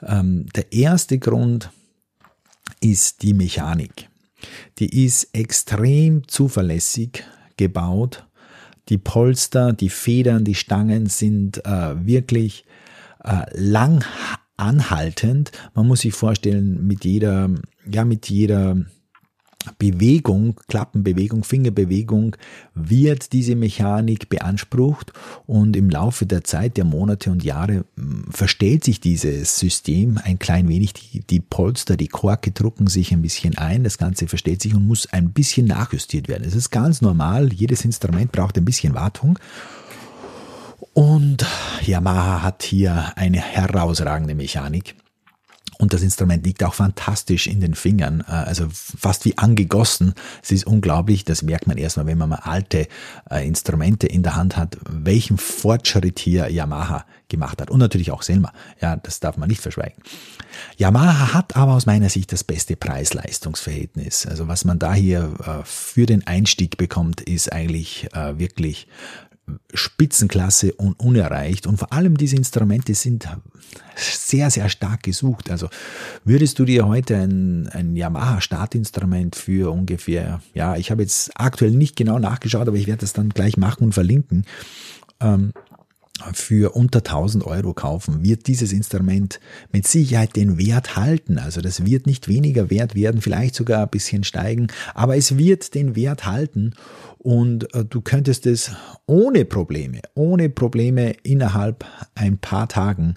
Ähm, 0.06 0.46
der 0.56 0.72
erste 0.72 1.18
Grund 1.20 1.72
ist 2.80 3.24
die 3.24 3.34
Mechanik. 3.34 4.10
Die 4.80 5.06
ist 5.06 5.30
extrem 5.34 6.28
zuverlässig 6.28 7.24
gebaut. 7.58 8.26
Die 8.90 8.98
Polster, 8.98 9.74
die 9.74 9.90
Federn, 9.90 10.44
die 10.44 10.56
Stangen 10.56 11.08
sind 11.08 11.66
äh, 11.66 12.06
wirklich 12.06 12.66
äh, 13.24 13.44
lang 13.54 14.04
anhaltend. 14.56 15.52
Man 15.74 15.88
muss 15.88 16.02
sich 16.02 16.14
vorstellen, 16.14 16.88
mit 16.88 17.06
jeder, 17.06 17.50
ja, 17.90 18.06
mit 18.06 18.30
jeder 18.30 18.78
Bewegung, 19.80 20.60
Klappenbewegung, 20.68 21.44
Fingerbewegung 21.44 22.36
wird 22.74 23.34
diese 23.34 23.56
Mechanik 23.56 24.30
beansprucht 24.30 25.14
und 25.46 25.76
im 25.76 25.90
Laufe 25.90 26.26
der 26.26 26.44
Zeit, 26.44 26.78
der 26.78 26.86
Monate 26.86 27.32
und 27.32 27.44
Jahre 27.44 27.86
hm, 27.98 28.26
verstellt 28.30 28.84
sich 28.84 29.00
dieses 29.00 29.58
System 29.58 30.20
ein 30.24 30.40
klein 30.40 30.70
wenig. 30.70 30.94
Die, 30.94 31.20
die 31.22 31.40
Polster, 31.40 31.98
die 31.98 32.08
Korke 32.08 32.52
drucken 32.52 32.88
sich 32.88 33.12
ein 33.12 33.22
bisschen 33.22 33.58
ein, 33.58 33.84
das 33.84 33.98
Ganze 33.98 34.28
verstellt 34.28 34.62
sich 34.62 34.74
und 34.74 34.88
muss 34.88 35.12
ein 35.12 35.32
bisschen 35.32 35.68
nachjustiert 35.68 36.28
werden. 36.28 36.44
Es 36.46 36.56
ist 36.56 36.70
ganz 36.70 37.02
normal, 37.02 37.52
jedes 37.52 37.84
Instrument 37.84 38.32
braucht 38.32 38.58
ein 38.58 38.66
bisschen 38.66 38.94
Wartung. 38.94 39.38
Und 40.94 41.46
Yamaha 41.84 42.42
hat 42.42 42.64
hier 42.64 43.12
eine 43.16 43.40
herausragende 43.40 44.34
Mechanik. 44.34 44.96
Und 45.78 45.94
das 45.94 46.02
Instrument 46.02 46.46
liegt 46.46 46.64
auch 46.64 46.74
fantastisch 46.74 47.48
in 47.48 47.60
den 47.60 47.76
Fingern, 47.76 48.24
äh, 48.28 48.32
also 48.32 48.68
fast 48.72 49.26
wie 49.26 49.38
angegossen. 49.38 50.14
Es 50.44 50.52
ist 50.52 50.66
unglaublich, 50.66 51.24
das 51.24 51.44
merkt 51.44 51.68
man 51.68 51.78
erstmal, 51.78 52.08
wenn 52.08 52.18
man 52.18 52.30
mal 52.30 52.42
alte 52.44 52.88
äh, 53.30 53.48
Instrumente 53.48 54.08
in 54.08 54.24
der 54.24 54.36
Hand 54.36 54.58
hat, 54.58 54.78
welchen 54.90 55.38
Fortschritt 55.38 56.20
hier 56.20 56.50
Yamaha 56.50 57.06
gemacht 57.30 57.62
hat. 57.62 57.70
Und 57.70 57.80
natürlich 57.80 58.12
auch 58.12 58.24
Selma. 58.24 58.54
Ja, 58.82 58.96
das 58.96 59.20
darf 59.20 59.38
man 59.38 59.50
nicht 59.50 59.62
verschweigen. 59.62 60.02
Yamaha 60.78 61.34
hat 61.34 61.56
aber 61.56 61.74
aus 61.74 61.86
meiner 61.86 62.10
Sicht 62.10 62.32
das 62.32 62.44
beste 62.44 62.76
Preis-Leistungs-Verhältnis. 62.76 64.26
Also 64.26 64.48
was 64.48 64.66
man 64.66 64.80
da 64.80 64.94
hier 64.94 65.34
äh, 65.46 65.64
für 65.64 66.06
den 66.06 66.26
Einstieg 66.26 66.78
bekommt, 66.78 67.22
ist 67.22 67.52
eigentlich 67.52 68.08
wirklich 68.14 68.88
Spitzenklasse 69.74 70.74
und 70.74 71.00
unerreicht. 71.00 71.68
Und 71.68 71.78
vor 71.78 71.94
allem 71.94 72.18
diese 72.18 72.36
Instrumente 72.36 72.94
sind 72.94 73.28
sehr, 73.96 74.50
sehr 74.50 74.70
stark 74.70 75.04
gesucht. 75.04 75.50
Also 75.50 75.70
würdest 76.24 76.60
du 76.60 76.66
dir 76.66 76.88
heute 76.88 77.18
ein, 77.18 77.68
ein 77.70 77.96
Yamaha 77.96 78.42
Startinstrument 78.42 79.36
für 79.36 79.72
ungefähr, 79.72 80.42
ja, 80.54 80.76
ich 80.76 80.92
habe 80.92 81.02
jetzt 81.02 81.32
aktuell 81.36 81.72
nicht 81.72 81.96
genau 81.96 82.20
nachgeschaut, 82.20 82.68
aber 82.68 82.78
ich 82.78 82.88
werde 82.88 83.02
das 83.02 83.14
dann 83.14 83.30
gleich 83.30 83.58
machen 83.58 83.86
und 83.86 83.94
verlinken. 83.94 84.46
Ähm, 85.20 85.54
für 86.34 86.76
unter 86.76 87.00
1000 87.00 87.46
Euro 87.46 87.74
kaufen, 87.74 88.24
wird 88.24 88.48
dieses 88.48 88.74
Instrument 88.74 89.40
mit 89.72 89.88
Sicherheit 89.88 90.36
den 90.36 90.58
Wert 90.58 90.96
halten. 90.96 91.38
Also 91.38 91.62
das 91.62 91.86
wird 91.86 92.08
nicht 92.08 92.28
weniger 92.28 92.70
wert 92.70 92.96
werden, 92.96 93.22
vielleicht 93.22 93.56
sogar 93.56 93.84
ein 93.84 93.90
bisschen 93.90 94.24
steigen, 94.24 94.68
aber 94.96 95.16
es 95.16 95.38
wird 95.38 95.76
den 95.76 95.96
Wert 95.96 96.26
halten 96.26 96.74
und 97.28 97.76
äh, 97.76 97.84
du 97.84 98.00
könntest 98.00 98.46
es 98.46 98.72
ohne 99.06 99.44
Probleme, 99.44 100.00
ohne 100.16 100.48
Probleme 100.48 101.12
innerhalb 101.24 101.84
ein 102.16 102.38
paar 102.38 102.70
Tagen 102.70 103.16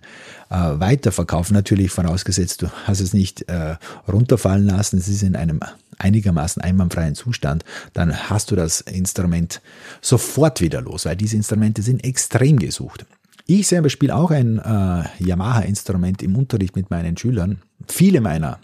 äh, 0.51 0.57
weiterverkaufen. 0.57 1.55
Natürlich 1.55 1.93
vorausgesetzt, 1.93 2.63
du 2.63 2.73
hast 2.89 2.99
es 2.99 3.13
nicht 3.13 3.49
äh, 3.49 3.77
runterfallen 4.09 4.67
lassen, 4.67 4.99
es 4.99 5.07
ist 5.07 5.23
in 5.23 5.37
einem 5.37 5.61
einigermaßen 5.99 6.61
einwandfreien 6.61 7.15
Zustand, 7.15 7.65
dann 7.93 8.29
hast 8.29 8.51
du 8.51 8.57
das 8.57 8.81
Instrument 8.81 9.63
sofort 10.01 10.61
wieder 10.61 10.81
los, 10.81 11.05
weil 11.05 11.15
diese 11.15 11.37
Instrumente 11.37 11.83
sind 11.83 12.03
extrem 12.03 12.59
gesucht. 12.59 13.07
Ich 13.47 13.69
selber 13.69 13.91
spiele 13.91 14.17
auch 14.17 14.33
ein 14.33 14.59
äh, 14.59 15.05
Yamaha-Instrument 15.25 16.21
im 16.25 16.35
Unterricht 16.35 16.75
mit 16.75 16.91
meinen 16.91 17.17
Schülern. 17.17 17.63
Viele 17.87 18.21
meiner 18.21 18.59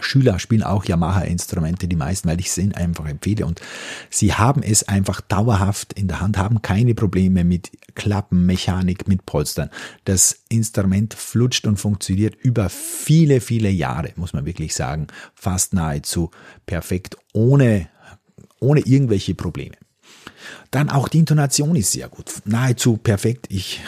Schüler 0.00 0.38
spielen 0.38 0.62
auch 0.62 0.84
Yamaha-Instrumente, 0.84 1.88
die 1.88 1.96
meisten, 1.96 2.28
weil 2.28 2.40
ich 2.40 2.46
es 2.46 2.58
ihnen 2.58 2.74
einfach 2.74 3.06
empfehle. 3.06 3.46
Und 3.46 3.60
sie 4.10 4.34
haben 4.34 4.62
es 4.62 4.88
einfach 4.88 5.20
dauerhaft 5.20 5.92
in 5.92 6.08
der 6.08 6.20
Hand, 6.20 6.38
haben 6.38 6.62
keine 6.62 6.94
Probleme 6.94 7.44
mit 7.44 7.70
Klappen, 7.94 8.46
Mechanik, 8.46 9.08
mit 9.08 9.26
Polstern. 9.26 9.70
Das 10.04 10.40
Instrument 10.48 11.14
flutscht 11.14 11.66
und 11.66 11.76
funktioniert 11.76 12.34
über 12.34 12.68
viele, 12.68 13.40
viele 13.40 13.70
Jahre, 13.70 14.12
muss 14.16 14.32
man 14.32 14.46
wirklich 14.46 14.74
sagen. 14.74 15.08
Fast 15.34 15.74
nahezu 15.74 16.30
perfekt, 16.66 17.16
ohne, 17.32 17.88
ohne 18.60 18.80
irgendwelche 18.80 19.34
Probleme. 19.34 19.76
Dann 20.70 20.88
auch 20.88 21.08
die 21.08 21.18
Intonation 21.18 21.76
ist 21.76 21.92
sehr 21.92 22.08
gut, 22.08 22.32
nahezu 22.44 22.96
perfekt. 22.96 23.46
Ich 23.50 23.80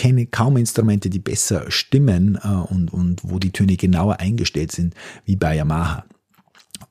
kenne 0.00 0.24
kaum 0.24 0.56
Instrumente, 0.56 1.10
die 1.10 1.18
besser 1.18 1.70
stimmen 1.70 2.38
äh, 2.42 2.48
und, 2.48 2.90
und 2.90 3.20
wo 3.22 3.38
die 3.38 3.52
Töne 3.52 3.76
genauer 3.76 4.18
eingestellt 4.18 4.72
sind 4.72 4.94
wie 5.26 5.36
bei 5.36 5.54
Yamaha. 5.54 6.06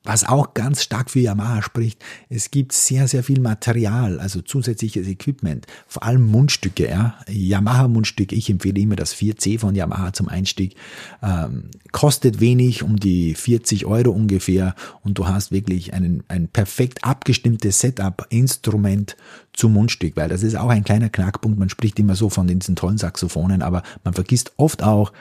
Was 0.06 0.24
auch 0.24 0.54
ganz 0.54 0.82
stark 0.84 1.12
für 1.12 1.20
Yamaha 1.20 1.62
spricht, 1.62 2.02
es 2.30 2.52
gibt 2.52 2.72
sehr, 2.72 3.10
sehr 3.10 3.22
viel 3.22 3.42
Material, 3.42 4.22
also 4.22 4.42
zusätzliches 4.42 5.08
Equipment, 5.08 5.68
vor 5.88 6.04
allem 6.04 6.26
Mundstücke. 6.26 6.90
Ja. 6.90 7.20
Yamaha-Mundstücke, 7.28 8.34
ich 8.34 8.50
empfehle 8.50 8.80
immer 8.80 8.96
das 8.96 9.14
4C 9.14 9.60
von 9.60 9.76
Yamaha 9.76 10.14
zum 10.14 10.30
Einstieg, 10.30 10.76
ähm, 11.22 11.66
kostet 11.92 12.40
wenig, 12.40 12.82
um 12.82 12.96
die 12.96 13.36
40 13.36 13.86
Euro 13.86 14.12
ungefähr 14.12 14.74
und 15.04 15.18
du 15.18 15.28
hast 15.28 15.52
wirklich 15.52 15.94
einen, 15.94 16.24
ein 16.30 16.48
perfekt 16.48 17.04
abgestimmtes 17.04 17.82
Setup-Instrument 17.82 19.18
zum 19.52 19.74
Mundstück, 19.74 20.16
weil 20.16 20.30
das 20.30 20.44
ist 20.44 20.56
auch 20.56 20.70
ein 20.70 20.86
kleiner 20.86 21.10
Knackpunkt. 21.10 21.60
Man 21.60 21.70
spricht 21.70 22.00
immer 22.00 22.16
so 22.16 22.30
von 22.30 22.48
diesen 22.48 22.78
tollen 22.78 22.98
Saxophonen, 22.98 23.62
aber 23.62 23.84
man 24.06 24.14
vergisst 24.14 24.54
oft 24.56 24.82
auch, 24.82 25.12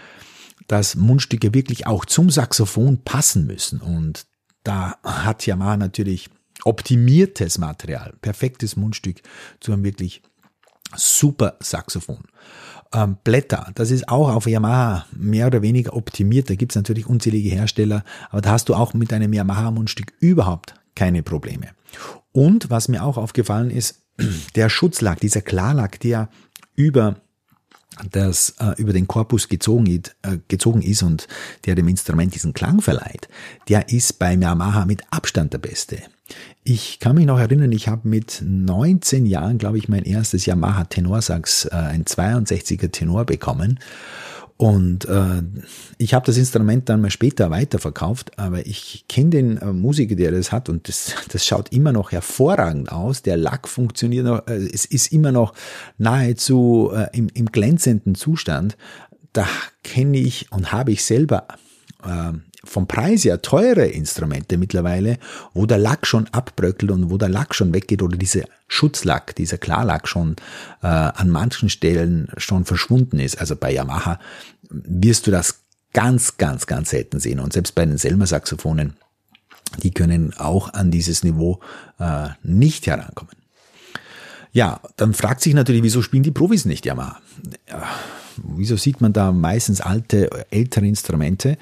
dass 0.68 0.94
Mundstücke 0.94 1.52
wirklich 1.52 1.88
auch 1.88 2.04
zum 2.04 2.30
Saxophon 2.30 2.99
passen 3.02 3.47
müssen. 3.47 3.80
Und 3.80 4.26
da 4.68 4.96
hat 5.02 5.46
Yamaha 5.46 5.78
natürlich 5.78 6.28
optimiertes 6.64 7.56
Material, 7.58 8.14
perfektes 8.20 8.76
Mundstück 8.76 9.22
zu 9.60 9.72
einem 9.72 9.82
wirklich 9.82 10.22
super 10.94 11.56
Saxophon. 11.60 12.25
Ähm, 12.92 13.16
Blätter, 13.25 13.70
das 13.75 13.90
ist 13.90 14.08
auch 14.08 14.28
auf 14.34 14.46
Yamaha 14.46 15.06
mehr 15.12 15.46
oder 15.46 15.62
weniger 15.62 15.94
optimiert. 15.94 16.50
Da 16.50 16.54
gibt 16.54 16.72
es 16.72 16.76
natürlich 16.76 17.06
unzählige 17.06 17.50
Hersteller, 17.50 18.04
aber 18.30 18.42
da 18.42 18.50
hast 18.52 18.68
du 18.68 18.75
auch 18.75 18.92
mit 18.92 19.12
einem 19.12 19.32
Yamaha-Mundstück 19.32 20.12
überhaupt 20.20 20.75
keine 20.94 21.22
Probleme. 21.22 21.68
Und 22.32 22.70
was 22.70 22.88
mir 22.88 23.04
auch 23.04 23.16
aufgefallen 23.16 23.70
ist, 23.70 24.02
der 24.54 24.68
Schutzlack, 24.68 25.20
dieser 25.20 25.42
Klarlack, 25.42 26.00
der 26.00 26.28
über 26.75 27.16
das 28.11 28.55
äh, 28.61 28.81
über 28.81 28.93
den 28.93 29.07
Korpus 29.07 29.49
gezogen, 29.49 30.02
äh, 30.23 30.38
gezogen 30.49 30.83
ist 30.83 31.02
und 31.02 31.28
der 31.67 31.75
dem 31.75 31.88
Instrument 31.88 32.35
diesen 32.35 32.52
Klang 32.52 32.81
verleiht, 32.81 33.28
der 33.69 33.88
ist 33.88 34.19
bei 34.19 34.35
Yamaha 34.35 34.85
mit 34.85 35.02
Abstand 35.11 35.52
der 35.52 35.59
beste. 35.59 35.99
Ich 36.62 36.99
kann 37.00 37.17
mich 37.17 37.26
noch 37.26 37.38
erinnern, 37.38 37.73
ich 37.73 37.88
habe 37.88 38.07
mit 38.09 38.43
19 38.45 39.25
Jahren, 39.25 39.57
glaube 39.59 39.78
ich, 39.78 39.88
mein 39.88 40.05
erstes 40.05 40.45
Yamaha 40.45 40.85
Tenorsax, 40.85 41.67
äh, 41.67 41.75
ein 41.75 42.05
62er 42.05 42.90
Tenor 42.90 43.25
bekommen 43.25 43.78
Und 44.59 45.05
äh, 45.05 45.43
ich 45.99 46.15
habe 46.15 46.27
das 46.27 46.37
Instrument 46.37 46.88
dann 46.88 47.00
mal 47.00 47.12
später 47.12 47.49
weiterverkauft, 47.49 48.37
aber 48.41 48.67
ich 48.67 49.05
kenne 49.09 49.31
den 49.31 49.57
äh, 49.59 49.73
Musiker, 49.73 50.17
der 50.17 50.33
das 50.33 50.50
hat 50.50 50.69
und 50.69 50.88
das, 50.88 51.15
das 51.33 51.47
schaut 51.47 51.73
immer 51.73 51.93
noch 51.93 52.11
hervorragend 52.11 52.91
aus. 52.91 53.23
Der 53.23 53.37
Lack 53.37 53.69
funktioniert 53.69 54.27
noch, 54.27 54.49
äh, 54.49 54.57
es 54.57 54.85
ist 54.85 55.12
immer 55.12 55.31
noch 55.31 55.55
nahezu 55.97 56.91
äh, 56.93 57.07
im, 57.17 57.29
im 57.35 57.47
glänzenden 57.47 58.17
Zustand. 58.17 58.77
Da 59.33 59.47
kenne 59.85 60.19
ich 60.19 60.50
und 60.50 60.73
habe 60.73 60.91
ich 60.91 61.05
selber 61.05 61.47
äh, 62.03 62.33
vom 62.65 62.87
Preis 62.87 63.25
her 63.25 63.41
teure 63.41 63.87
Instrumente 63.87 64.57
mittlerweile, 64.57 65.19
wo 65.55 65.67
der 65.67 65.79
Lack 65.79 66.07
schon 66.07 66.27
abbröckelt 66.29 66.91
und 66.91 67.11
wo 67.11 67.17
der 67.17 67.29
Lack 67.29 67.55
schon 67.55 67.73
weggeht 67.73 68.03
oder 68.03 68.17
dieser 68.17 68.45
Schutzlack, 68.67 69.35
dieser 69.37 69.59
Klarlack 69.59 70.09
schon 70.09 70.37
äh, 70.83 70.87
an 70.87 71.31
manchen 71.31 71.71
Stellen 71.71 72.29
schon 72.37 72.65
verschwunden 72.65 73.21
ist. 73.21 73.41
Also 73.41 73.55
bei 73.55 73.73
Yamaha 73.73 74.19
wirst 74.71 75.27
du 75.27 75.31
das 75.31 75.61
ganz, 75.93 76.37
ganz, 76.37 76.67
ganz 76.67 76.91
selten 76.91 77.21
sehen. 77.21 77.41
Und 77.41 77.53
selbst 77.53 77.75
bei 77.75 77.87
den 77.87 77.97
Selmer-Saxophonen, 77.97 78.95
die 79.83 79.93
können 79.93 80.35
auch 80.37 80.73
an 80.75 80.91
dieses 80.91 81.23
Niveau 81.23 81.61
äh, 81.99 82.29
nicht 82.43 82.87
herankommen. 82.87 83.35
Ja, 84.53 84.81
dann 84.97 85.15
fragt 85.15 85.43
sich 85.43 85.55
natürlich, 85.55 85.83
wieso 85.83 86.03
spielen 86.03 86.23
die 86.23 86.31
Profis 86.31 86.65
nicht 86.65 86.85
Yamaha? 86.87 87.21
Ja, 87.69 87.87
wieso 88.37 88.77
sieht 88.77 89.00
man 89.00 89.12
da 89.12 89.31
meistens 89.31 89.81
alte, 89.81 90.47
ältere 90.50 90.87
Instrumente? 90.87 91.59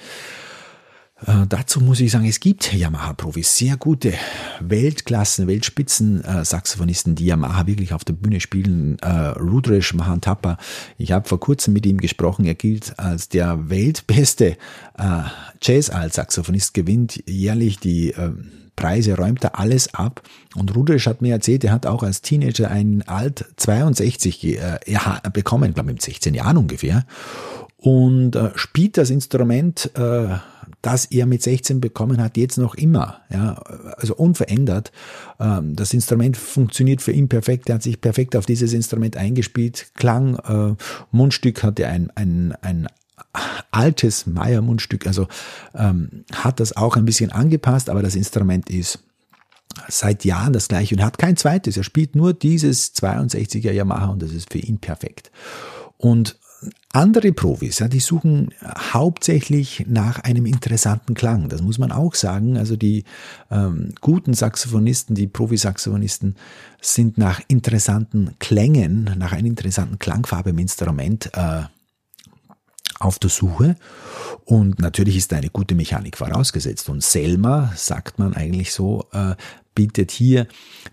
Äh, 1.26 1.46
dazu 1.48 1.80
muss 1.80 2.00
ich 2.00 2.12
sagen, 2.12 2.26
es 2.26 2.38
gibt 2.40 2.72
Yamaha-Profis, 2.72 3.56
sehr 3.56 3.76
gute 3.76 4.14
Weltklassen, 4.60 5.48
Weltspitzen-Saxophonisten, 5.48 7.16
die 7.16 7.26
Yamaha 7.26 7.66
wirklich 7.66 7.92
auf 7.92 8.04
der 8.04 8.12
Bühne 8.12 8.40
spielen. 8.40 8.98
Äh, 9.00 9.08
Rudresh 9.08 9.94
Mahantapa, 9.94 10.56
ich 10.98 11.12
habe 11.12 11.28
vor 11.28 11.40
kurzem 11.40 11.74
mit 11.74 11.84
ihm 11.84 11.98
gesprochen, 11.98 12.44
er 12.44 12.54
gilt 12.54 12.98
als 12.98 13.28
der 13.28 13.68
weltbeste 13.68 14.56
äh, 14.98 15.22
Jazz-Alt-Saxophonist, 15.60 16.74
gewinnt 16.74 17.22
jährlich 17.26 17.80
die 17.80 18.12
äh, 18.12 18.30
Preise, 18.76 19.16
räumt 19.16 19.42
er 19.42 19.58
alles 19.58 19.94
ab. 19.94 20.22
Und 20.54 20.76
Rudresh 20.76 21.06
hat 21.06 21.22
mir 21.22 21.32
erzählt, 21.32 21.64
er 21.64 21.72
hat 21.72 21.86
auch 21.86 22.02
als 22.02 22.20
Teenager 22.20 22.70
einen 22.70 23.02
Alt 23.02 23.46
62 23.56 24.44
äh, 24.44 24.78
bekommen, 25.32 25.74
glaube 25.74 25.90
ich 25.90 25.94
mit 25.94 26.02
16 26.02 26.34
Jahren 26.34 26.58
ungefähr. 26.58 27.04
Und 27.78 28.36
äh, 28.36 28.50
spielt 28.56 28.96
das 28.96 29.10
Instrument 29.10 29.90
äh, 29.94 30.36
das 30.86 31.06
er 31.06 31.26
mit 31.26 31.42
16 31.42 31.80
bekommen 31.80 32.22
hat, 32.22 32.36
jetzt 32.36 32.58
noch 32.58 32.76
immer. 32.76 33.20
Ja, 33.28 33.54
also 33.96 34.14
unverändert. 34.14 34.92
Ähm, 35.40 35.74
das 35.74 35.92
Instrument 35.92 36.36
funktioniert 36.36 37.02
für 37.02 37.10
ihn 37.10 37.28
perfekt. 37.28 37.68
Er 37.68 37.76
hat 37.76 37.82
sich 37.82 38.00
perfekt 38.00 38.36
auf 38.36 38.46
dieses 38.46 38.72
Instrument 38.72 39.16
eingespielt. 39.16 39.88
Klang, 39.94 40.36
äh, 40.36 40.76
Mundstück 41.10 41.64
hatte 41.64 41.88
ein, 41.88 42.12
ein, 42.14 42.54
ein 42.62 42.86
altes 43.72 44.26
Meyer-Mundstück, 44.26 45.06
also 45.08 45.26
ähm, 45.74 46.24
hat 46.32 46.60
das 46.60 46.76
auch 46.76 46.96
ein 46.96 47.04
bisschen 47.04 47.32
angepasst, 47.32 47.90
aber 47.90 48.02
das 48.02 48.14
Instrument 48.14 48.70
ist 48.70 49.00
seit 49.88 50.24
Jahren 50.24 50.52
das 50.52 50.68
gleiche 50.68 50.94
und 50.94 51.00
er 51.00 51.06
hat 51.06 51.18
kein 51.18 51.36
zweites. 51.36 51.76
Er 51.76 51.82
spielt 51.82 52.14
nur 52.14 52.32
dieses 52.32 52.94
62er 52.94 53.72
Yamaha 53.72 54.06
und 54.06 54.22
das 54.22 54.30
ist 54.30 54.52
für 54.52 54.58
ihn 54.58 54.78
perfekt. 54.78 55.32
Und 55.98 56.38
andere 56.92 57.32
Profis, 57.32 57.78
ja, 57.80 57.88
die 57.88 58.00
suchen 58.00 58.54
hauptsächlich 58.94 59.84
nach 59.86 60.20
einem 60.20 60.46
interessanten 60.46 61.14
Klang. 61.14 61.48
Das 61.48 61.60
muss 61.60 61.78
man 61.78 61.92
auch 61.92 62.14
sagen. 62.14 62.56
Also 62.56 62.76
die 62.76 63.04
ähm, 63.50 63.92
guten 64.00 64.32
Saxophonisten, 64.32 65.14
die 65.14 65.26
Profisaxophonisten 65.26 66.36
sind 66.80 67.18
nach 67.18 67.40
interessanten 67.48 68.36
Klängen, 68.38 69.10
nach 69.18 69.32
einer 69.32 69.46
interessanten 69.46 69.98
Klangfarbe 69.98 70.50
im 70.50 70.58
Instrument 70.58 71.30
äh, 71.34 71.64
auf 72.98 73.18
der 73.18 73.30
Suche. 73.30 73.76
Und 74.44 74.78
natürlich 74.78 75.16
ist 75.16 75.32
eine 75.32 75.50
gute 75.50 75.74
Mechanik 75.74 76.16
vorausgesetzt. 76.16 76.88
Und 76.88 77.02
Selma, 77.02 77.72
sagt 77.76 78.18
man 78.18 78.34
eigentlich 78.34 78.72
so, 78.72 79.06
äh, 79.12 79.34
bietet 79.76 80.10
hier 80.10 80.48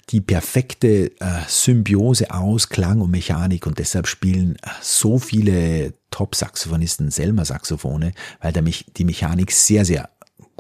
die 0.10 0.22
perfekte 0.22 1.12
äh, 1.20 1.42
Symbiose 1.48 2.32
aus 2.32 2.70
Klang 2.70 3.02
und 3.02 3.10
Mechanik 3.10 3.66
und 3.66 3.80
deshalb 3.80 4.08
spielen 4.08 4.58
äh, 4.58 4.70
so 4.82 5.18
viele 5.18 5.94
Top-Saxophonisten 6.12 7.10
Selma-Saxophone, 7.10 8.12
weil 8.42 8.54
der, 8.54 8.62
die 8.62 9.06
Mechanik 9.06 9.52
sehr, 9.52 9.86
sehr 9.86 10.10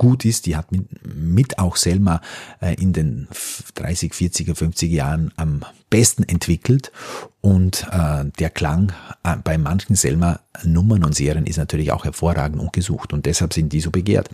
gut 0.03 0.25
ist. 0.25 0.47
Die 0.47 0.57
hat 0.57 0.69
mit, 0.73 0.85
mit 1.15 1.59
auch 1.59 1.77
Selma 1.77 2.19
äh, 2.59 2.73
in 2.75 2.91
den 2.91 3.29
30, 3.75 4.11
40er, 4.11 4.53
50er 4.53 4.85
Jahren 4.85 5.31
am 5.37 5.61
besten 5.89 6.23
entwickelt 6.23 6.91
und 7.39 7.87
äh, 7.89 8.25
der 8.37 8.49
Klang 8.49 8.91
äh, 9.23 9.37
bei 9.41 9.57
manchen 9.57 9.95
Selma 9.95 10.41
Nummern 10.65 11.05
und 11.05 11.15
Serien 11.15 11.45
ist 11.45 11.55
natürlich 11.55 11.93
auch 11.93 12.03
hervorragend 12.03 12.59
und 12.59 12.73
gesucht 12.73 13.13
und 13.13 13.25
deshalb 13.25 13.53
sind 13.53 13.71
die 13.71 13.79
so 13.79 13.91
begehrt. 13.91 14.29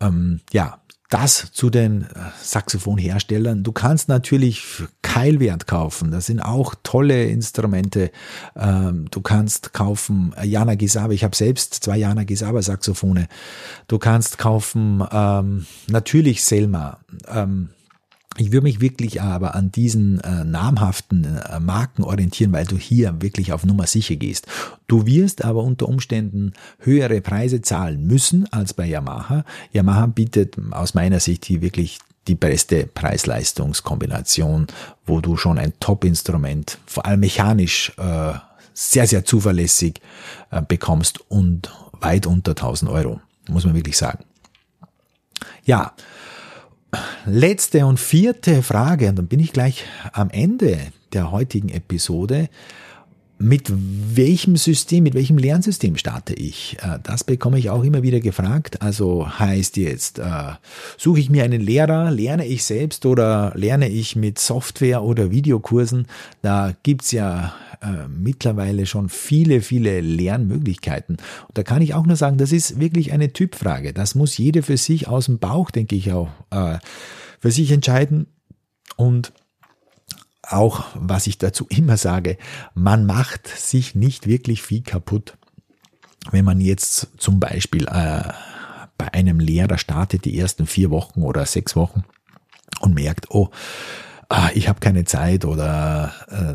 Ähm, 0.00 0.40
ja, 0.52 0.81
das 1.12 1.52
zu 1.52 1.68
den 1.68 2.04
äh, 2.04 2.06
Saxophonherstellern. 2.40 3.62
Du 3.62 3.72
kannst 3.72 4.08
natürlich 4.08 4.64
Keilwert 5.02 5.66
kaufen. 5.66 6.10
Das 6.10 6.26
sind 6.26 6.40
auch 6.40 6.74
tolle 6.82 7.26
Instrumente. 7.26 8.10
Ähm, 8.56 9.08
du 9.10 9.20
kannst 9.20 9.74
kaufen 9.74 10.34
Jana 10.42 10.74
Gisaba. 10.74 11.12
Ich 11.12 11.22
habe 11.22 11.36
selbst 11.36 11.74
zwei 11.74 11.98
Jana 11.98 12.24
Gisaba 12.24 12.62
Saxophone. 12.62 13.26
Du 13.88 13.98
kannst 13.98 14.38
kaufen 14.38 15.04
ähm, 15.12 15.66
natürlich 15.86 16.42
Selma. 16.44 16.98
Ich 18.38 18.50
würde 18.50 18.64
mich 18.64 18.80
wirklich 18.80 19.20
aber 19.20 19.54
an 19.54 19.70
diesen 19.72 20.20
äh, 20.20 20.44
namhaften 20.44 21.36
äh, 21.36 21.60
Marken 21.60 22.02
orientieren, 22.02 22.52
weil 22.52 22.64
du 22.64 22.78
hier 22.78 23.20
wirklich 23.20 23.52
auf 23.52 23.64
Nummer 23.64 23.86
sicher 23.86 24.16
gehst. 24.16 24.46
Du 24.86 25.06
wirst 25.06 25.44
aber 25.44 25.62
unter 25.62 25.88
Umständen 25.88 26.54
höhere 26.78 27.20
Preise 27.20 27.60
zahlen 27.60 28.06
müssen 28.06 28.50
als 28.50 28.72
bei 28.72 28.86
Yamaha. 28.86 29.44
Yamaha 29.72 30.06
bietet 30.06 30.56
aus 30.70 30.94
meiner 30.94 31.20
Sicht 31.20 31.44
hier 31.44 31.60
wirklich 31.60 31.98
die 32.28 32.34
beste 32.34 32.86
Preis-Leistungs-Kombination, 32.86 34.68
wo 35.04 35.20
du 35.20 35.36
schon 35.36 35.58
ein 35.58 35.72
Top-Instrument, 35.80 36.78
vor 36.86 37.04
allem 37.04 37.20
mechanisch, 37.20 37.92
äh, 37.98 38.32
sehr, 38.74 39.06
sehr 39.06 39.24
zuverlässig 39.24 40.00
äh, 40.50 40.62
bekommst 40.62 41.20
und 41.30 41.70
weit 41.92 42.26
unter 42.26 42.52
1000 42.52 42.90
Euro, 42.90 43.20
muss 43.48 43.64
man 43.64 43.74
wirklich 43.74 43.98
sagen. 43.98 44.24
Ja, 45.64 45.92
letzte 47.26 47.86
und 47.86 47.98
vierte 47.98 48.62
Frage, 48.62 49.08
und 49.08 49.16
dann 49.16 49.26
bin 49.26 49.40
ich 49.40 49.52
gleich 49.52 49.84
am 50.12 50.30
Ende 50.30 50.78
der 51.12 51.30
heutigen 51.30 51.68
Episode. 51.68 52.48
Mit 53.44 53.72
welchem 53.74 54.56
System, 54.56 55.02
mit 55.02 55.14
welchem 55.14 55.36
Lernsystem 55.36 55.96
starte 55.96 56.32
ich? 56.32 56.76
Äh, 56.80 57.00
das 57.02 57.24
bekomme 57.24 57.58
ich 57.58 57.70
auch 57.70 57.82
immer 57.82 58.04
wieder 58.04 58.20
gefragt. 58.20 58.80
Also 58.82 59.28
heißt 59.36 59.76
jetzt, 59.78 60.20
äh, 60.20 60.52
suche 60.96 61.18
ich 61.18 61.28
mir 61.28 61.42
einen 61.42 61.60
Lehrer, 61.60 62.12
lerne 62.12 62.46
ich 62.46 62.62
selbst 62.62 63.04
oder 63.04 63.52
lerne 63.56 63.88
ich 63.88 64.14
mit 64.14 64.38
Software 64.38 65.02
oder 65.02 65.32
Videokursen? 65.32 66.06
Da 66.42 66.72
gibt's 66.84 67.10
ja 67.10 67.52
äh, 67.80 68.06
mittlerweile 68.08 68.86
schon 68.86 69.08
viele, 69.08 69.60
viele 69.60 70.00
Lernmöglichkeiten. 70.00 71.16
Und 71.16 71.58
da 71.58 71.64
kann 71.64 71.82
ich 71.82 71.94
auch 71.94 72.06
nur 72.06 72.14
sagen, 72.14 72.38
das 72.38 72.52
ist 72.52 72.78
wirklich 72.78 73.10
eine 73.10 73.32
Typfrage. 73.32 73.92
Das 73.92 74.14
muss 74.14 74.38
jeder 74.38 74.62
für 74.62 74.76
sich 74.76 75.08
aus 75.08 75.26
dem 75.26 75.40
Bauch, 75.40 75.72
denke 75.72 75.96
ich 75.96 76.12
auch, 76.12 76.28
für 77.40 77.50
sich 77.50 77.72
entscheiden. 77.72 78.28
Und 78.96 79.32
auch, 80.42 80.84
was 80.94 81.26
ich 81.26 81.38
dazu 81.38 81.66
immer 81.68 81.96
sage, 81.96 82.36
man 82.74 83.06
macht 83.06 83.46
sich 83.46 83.94
nicht 83.94 84.26
wirklich 84.26 84.62
viel 84.62 84.82
kaputt, 84.82 85.36
wenn 86.30 86.44
man 86.44 86.60
jetzt 86.60 87.08
zum 87.16 87.40
Beispiel 87.40 87.86
äh, 87.86 88.32
bei 88.98 89.12
einem 89.12 89.40
Lehrer 89.40 89.78
startet 89.78 90.24
die 90.24 90.38
ersten 90.38 90.66
vier 90.66 90.90
Wochen 90.90 91.22
oder 91.22 91.46
sechs 91.46 91.74
Wochen 91.74 92.04
und 92.80 92.94
merkt, 92.94 93.30
oh, 93.30 93.50
ah, 94.32 94.50
ich 94.54 94.68
habe 94.68 94.80
keine 94.80 95.04
Zeit 95.04 95.44
oder 95.44 96.12
äh, 96.28 96.54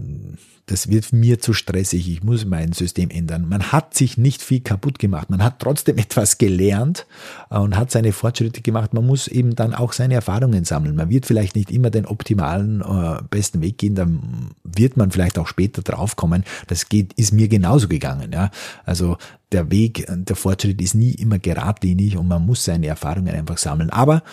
das 0.66 0.90
wird 0.90 1.14
mir 1.14 1.40
zu 1.40 1.54
stressig, 1.54 2.10
ich 2.10 2.24
muss 2.24 2.46
mein 2.46 2.74
System 2.74 3.10
ändern. 3.10 3.48
Man 3.48 3.72
hat 3.72 3.94
sich 3.94 4.18
nicht 4.18 4.42
viel 4.42 4.60
kaputt 4.60 5.00
gemacht, 5.00 5.30
man 5.30 5.42
hat 5.42 5.60
trotzdem 5.60 5.98
etwas 5.98 6.38
gelernt 6.38 7.06
äh, 7.50 7.58
und 7.58 7.78
hat 7.78 7.92
seine 7.92 8.12
Fortschritte 8.12 8.62
gemacht. 8.62 8.94
Man 8.94 9.06
muss 9.06 9.28
eben 9.28 9.56
dann 9.56 9.74
auch 9.74 9.94
seine 9.94 10.16
Erfahrungen 10.16 10.66
sammeln. 10.66 10.96
Man 10.96 11.10
wird 11.10 11.26
vielleicht 11.26 11.56
nicht 11.56 11.72
immer 11.72 11.90
den 11.90 12.06
optimalen, 12.06 12.82
äh, 12.82 13.22
besten 13.30 13.62
Weg 13.62 13.78
gehen, 13.78 13.96
dann 13.96 14.52
wird 14.64 14.98
man 14.98 15.12
vielleicht 15.12 15.40
auch 15.40 15.48
später 15.48 15.82
draufkommen. 15.82 16.44
Das 16.68 16.90
geht, 16.90 17.14
ist 17.14 17.32
mir 17.32 17.48
genauso 17.48 17.88
gegangen. 17.88 18.32
Ja? 18.34 18.52
Also 18.86 19.18
der 19.54 19.72
Weg, 19.72 20.06
der 20.10 20.36
Fortschritt 20.36 20.82
ist 20.82 20.96
nie 20.96 21.12
immer 21.12 21.40
geradlinig 21.40 22.18
und 22.18 22.28
man 22.28 22.46
muss 22.46 22.66
seine 22.66 22.88
Erfahrungen 22.88 23.34
einfach 23.34 23.58
sammeln. 23.58 23.90
Aber 23.90 24.24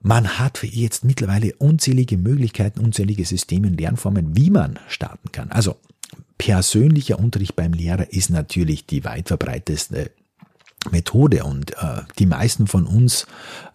man 0.00 0.38
hat 0.38 0.62
jetzt 0.62 1.04
mittlerweile 1.04 1.54
unzählige 1.56 2.16
Möglichkeiten, 2.16 2.80
unzählige 2.80 3.24
Systeme 3.24 3.68
und 3.68 3.80
Lernformen, 3.80 4.36
wie 4.36 4.50
man 4.50 4.78
starten 4.88 5.32
kann. 5.32 5.50
Also 5.50 5.76
persönlicher 6.38 7.18
Unterricht 7.18 7.56
beim 7.56 7.72
Lehrer 7.72 8.12
ist 8.12 8.30
natürlich 8.30 8.86
die 8.86 9.04
weit 9.04 9.28
verbreiteste 9.28 10.10
Methode 10.92 11.44
und 11.44 11.72
äh, 11.72 12.02
die 12.18 12.26
meisten 12.26 12.66
von 12.66 12.86
uns, 12.86 13.26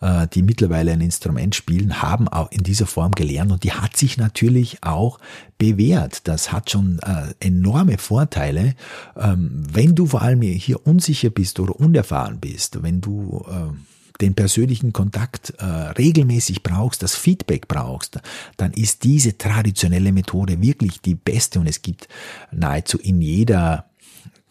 äh, 0.01 0.27
die 0.27 0.43
mittlerweile 0.43 0.91
ein 0.91 1.01
Instrument 1.01 1.55
spielen, 1.55 2.01
haben 2.01 2.27
auch 2.27 2.51
in 2.51 2.63
dieser 2.63 2.85
Form 2.85 3.11
gelernt 3.11 3.51
und 3.51 3.63
die 3.63 3.73
hat 3.73 3.97
sich 3.97 4.17
natürlich 4.17 4.83
auch 4.83 5.19
bewährt. 5.57 6.27
Das 6.27 6.51
hat 6.51 6.69
schon 6.69 6.99
äh, 6.99 7.33
enorme 7.45 7.97
Vorteile, 7.97 8.75
ähm, 9.17 9.63
wenn 9.71 9.95
du 9.95 10.05
vor 10.05 10.21
allem 10.21 10.41
hier 10.41 10.85
unsicher 10.85 11.29
bist 11.29 11.59
oder 11.59 11.77
unerfahren 11.79 12.39
bist, 12.39 12.81
wenn 12.81 13.01
du 13.01 13.45
äh, 13.49 13.73
den 14.21 14.35
persönlichen 14.35 14.93
Kontakt 14.93 15.53
äh, 15.57 15.65
regelmäßig 15.65 16.63
brauchst, 16.63 17.03
das 17.03 17.15
Feedback 17.15 17.67
brauchst, 17.67 18.19
dann 18.57 18.71
ist 18.71 19.03
diese 19.03 19.37
traditionelle 19.37 20.11
Methode 20.11 20.61
wirklich 20.61 21.01
die 21.01 21.15
beste 21.15 21.59
und 21.59 21.67
es 21.67 21.81
gibt 21.81 22.07
nahezu 22.51 22.97
in 22.97 23.21
jeder 23.21 23.85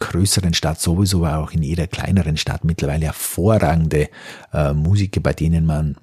größeren 0.00 0.54
Stadt 0.54 0.80
sowieso, 0.80 1.24
aber 1.24 1.44
auch 1.44 1.52
in 1.52 1.62
jeder 1.62 1.86
kleineren 1.86 2.36
Stadt 2.36 2.64
mittlerweile 2.64 3.06
hervorragende 3.06 4.08
äh, 4.52 4.72
Musiker, 4.72 5.20
bei 5.20 5.34
denen 5.34 5.66
man 5.66 5.96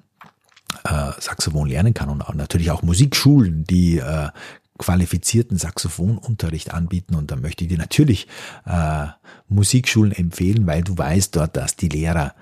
äh, 0.84 1.10
Saxophon 1.18 1.68
lernen 1.68 1.94
kann 1.94 2.08
und 2.08 2.22
auch 2.22 2.34
natürlich 2.34 2.70
auch 2.70 2.82
Musikschulen, 2.82 3.64
die 3.64 3.98
äh, 3.98 4.28
qualifizierten 4.78 5.58
Saxophonunterricht 5.58 6.72
anbieten. 6.72 7.14
Und 7.14 7.30
da 7.30 7.36
möchte 7.36 7.64
ich 7.64 7.70
dir 7.70 7.78
natürlich 7.78 8.26
äh, 8.64 9.06
Musikschulen 9.48 10.12
empfehlen, 10.12 10.66
weil 10.66 10.82
du 10.82 10.96
weißt 10.96 11.36
dort, 11.36 11.56
dass 11.56 11.76
die 11.76 11.88
Lehrer 11.88 12.34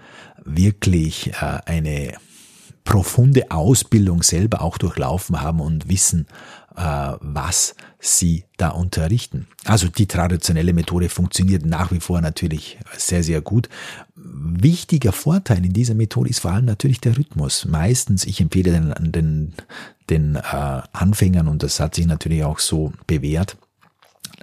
wirklich 0.45 1.33
äh, 1.33 1.59
eine 1.67 2.15
profunde 2.85 3.51
Ausbildung 3.51 4.23
selber 4.23 4.63
auch 4.63 4.79
durchlaufen 4.79 5.41
haben 5.41 5.61
und 5.61 5.89
wissen, 5.89 6.27
was 6.77 7.75
sie 7.99 8.45
da 8.59 8.69
unterrichten. 8.69 9.47
Also 9.65 9.89
die 9.89 10.07
traditionelle 10.07 10.75
Methode 10.75 11.09
funktioniert 11.09 11.65
nach 11.65 11.91
wie 11.91 12.01
vor 12.01 12.21
natürlich 12.21 12.79
sehr, 12.97 13.23
sehr 13.23 13.41
gut. 13.41 13.69
Wichtiger 14.15 15.13
Vorteil 15.13 15.65
in 15.65 15.73
dieser 15.73 15.95
Methode 15.95 16.29
ist 16.29 16.41
vor 16.41 16.53
allem 16.53 16.67
natürlich 16.67 17.01
der 17.01 17.17
Rhythmus. 17.17 17.65
Meistens, 17.65 18.25
ich 18.25 18.41
empfehle 18.41 18.73
den, 18.73 19.13
den, 19.13 19.55
den 20.11 20.37
äh, 20.37 20.41
Anfängern, 20.93 21.49
und 21.49 21.63
das 21.63 21.81
hat 21.81 21.95
sich 21.95 22.07
natürlich 22.07 22.45
auch 22.45 22.59
so 22.59 22.93
bewährt, 23.07 23.57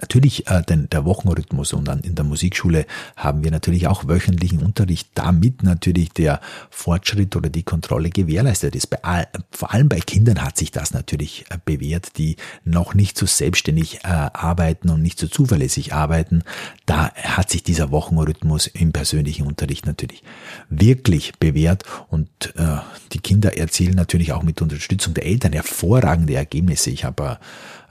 Natürlich 0.04 0.46
äh, 0.48 0.60
den, 0.62 0.90
der 0.90 1.06
Wochenrhythmus 1.06 1.72
und 1.72 1.88
dann 1.88 2.00
in 2.00 2.14
der 2.14 2.26
Musikschule 2.26 2.84
haben 3.16 3.42
wir 3.42 3.50
natürlich 3.50 3.86
auch 3.86 4.06
wöchentlichen 4.06 4.58
Unterricht, 4.58 5.08
damit 5.14 5.62
natürlich 5.62 6.10
der 6.10 6.42
Fortschritt 6.68 7.36
oder 7.36 7.48
die 7.48 7.62
Kontrolle 7.62 8.10
gewährleistet 8.10 8.76
ist. 8.76 8.88
Bei 8.88 9.02
all, 9.02 9.26
vor 9.50 9.72
allem 9.72 9.88
bei 9.88 10.00
Kindern 10.00 10.42
hat 10.42 10.58
sich 10.58 10.70
das 10.70 10.92
natürlich 10.92 11.46
äh, 11.48 11.56
bewährt, 11.64 12.18
die 12.18 12.36
noch 12.64 12.92
nicht 12.92 13.16
so 13.16 13.24
selbstständig 13.24 14.04
äh, 14.04 14.08
arbeiten 14.08 14.90
und 14.90 15.00
nicht 15.00 15.18
so 15.18 15.26
zuverlässig 15.26 15.94
arbeiten. 15.94 16.42
Da 16.84 17.10
hat 17.14 17.48
sich 17.48 17.62
dieser 17.62 17.90
Wochenrhythmus 17.90 18.66
im 18.66 18.92
persönlichen 18.92 19.46
Unterricht 19.46 19.86
natürlich 19.86 20.22
wirklich 20.68 21.32
bewährt 21.38 21.84
und 22.10 22.28
äh, 22.56 22.76
die 23.14 23.20
Kinder 23.20 23.56
erzielen 23.56 23.94
natürlich 23.94 24.32
auch 24.32 24.42
mit 24.42 24.60
Unterstützung 24.60 25.14
der 25.14 25.24
Eltern 25.24 25.54
hervorragende 25.54 26.34
Ergebnisse. 26.34 26.90
Ich 26.90 27.06
habe 27.06 27.38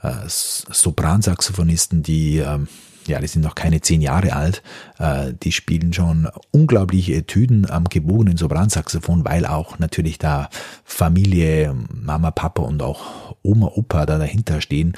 äh, 0.04 0.08
äh, 0.08 0.28
Sopransaxophonisten, 0.28 2.02
die 2.02 2.38
ähm, 2.38 2.68
ja, 3.06 3.20
die 3.20 3.26
sind 3.26 3.42
noch 3.42 3.54
keine 3.54 3.82
zehn 3.82 4.00
Jahre 4.00 4.32
alt, 4.32 4.62
äh, 4.98 5.34
die 5.42 5.52
spielen 5.52 5.92
schon 5.92 6.26
unglaubliche 6.52 7.14
Etüden 7.14 7.68
am 7.70 7.84
gebogenen 7.84 8.38
Sopransaxophon, 8.38 9.26
weil 9.26 9.44
auch 9.44 9.78
natürlich 9.78 10.16
da 10.16 10.48
Familie, 10.84 11.74
Mama, 11.92 12.30
Papa 12.30 12.62
und 12.62 12.82
auch 12.82 13.36
Oma, 13.42 13.72
Opa 13.74 14.06
da 14.06 14.16
dahinter 14.16 14.62
stehen. 14.62 14.96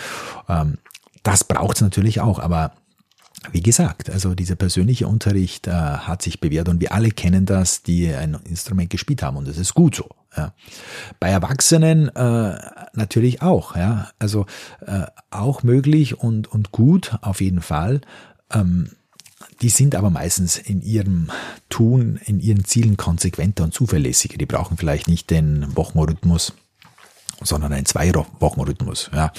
Ähm, 0.49 0.79
das 1.25 1.43
braucht's 1.43 1.81
natürlich 1.81 2.21
auch, 2.21 2.39
aber 2.39 2.73
wie 3.53 3.63
gesagt, 3.63 4.11
also 4.11 4.35
dieser 4.35 4.57
persönliche 4.57 5.07
Unterricht 5.07 5.67
äh, 5.67 5.71
hat 5.71 6.23
sich 6.23 6.41
bewährt 6.41 6.69
und 6.69 6.81
wir 6.81 6.93
alle 6.93 7.11
kennen 7.11 7.47
das, 7.47 7.83
die 7.83 8.13
ein 8.13 8.37
Instrument 8.45 8.91
gespielt 8.91 9.23
haben 9.23 9.37
und 9.37 9.49
das 9.49 9.59
ist 9.59 9.75
gut 9.75 9.95
so. 9.95 10.09
Ja. 10.37 10.53
Bei 11.19 11.31
Erwachsenen 11.31 12.09
äh, 12.09 12.59
natürlich 12.93 13.43
auch, 13.43 13.77
ja, 13.77 14.11
also 14.19 14.47
äh, 14.87 15.07
auch 15.31 15.63
möglich 15.63 16.19
und 16.19 16.49
und 16.49 16.73
gut 16.73 17.17
auf 17.23 17.41
jeden 17.41 17.63
Fall. 17.63 18.01
Ähm, 18.53 18.91
die 19.63 19.69
sind 19.69 19.95
aber 19.95 20.11
meistens 20.11 20.59
in 20.59 20.83
ihrem 20.83 21.31
Tun, 21.69 22.21
in 22.25 22.41
ihren 22.41 22.65
Zielen 22.65 22.97
konsequenter 22.97 23.65
und 23.65 23.75
zuverlässiger. 23.75 24.39
Die 24.39 24.47
brauchen 24.47 24.77
vielleicht 24.77 25.09
nicht 25.09 25.31
den 25.31 25.77
Wochenrhythmus 25.77 26.53
sondern 27.43 27.73
ein 27.73 27.87
Zwei-Wochen-Rhythmus. 27.87 29.11
Ja. 29.13 29.33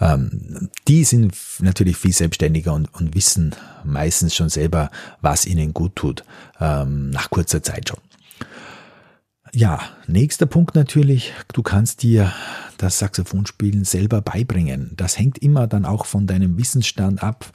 Ähm, 0.00 0.70
die 0.88 1.04
sind 1.04 1.34
natürlich 1.60 1.96
viel 1.96 2.12
selbstständiger 2.12 2.72
und, 2.72 2.92
und 2.94 3.14
wissen 3.14 3.54
meistens 3.84 4.34
schon 4.34 4.48
selber, 4.48 4.90
was 5.20 5.46
ihnen 5.46 5.74
gut 5.74 5.96
tut, 5.96 6.24
ähm, 6.60 7.10
nach 7.10 7.30
kurzer 7.30 7.62
Zeit 7.62 7.88
schon. 7.88 8.00
Ja, 9.52 9.80
nächster 10.06 10.46
Punkt 10.46 10.76
natürlich, 10.76 11.32
du 11.52 11.62
kannst 11.62 12.04
dir 12.04 12.32
das 12.78 13.00
Saxophonspielen 13.00 13.84
selber 13.84 14.20
beibringen. 14.20 14.92
Das 14.96 15.18
hängt 15.18 15.38
immer 15.38 15.66
dann 15.66 15.84
auch 15.84 16.06
von 16.06 16.28
deinem 16.28 16.56
Wissensstand 16.56 17.22
ab. 17.22 17.46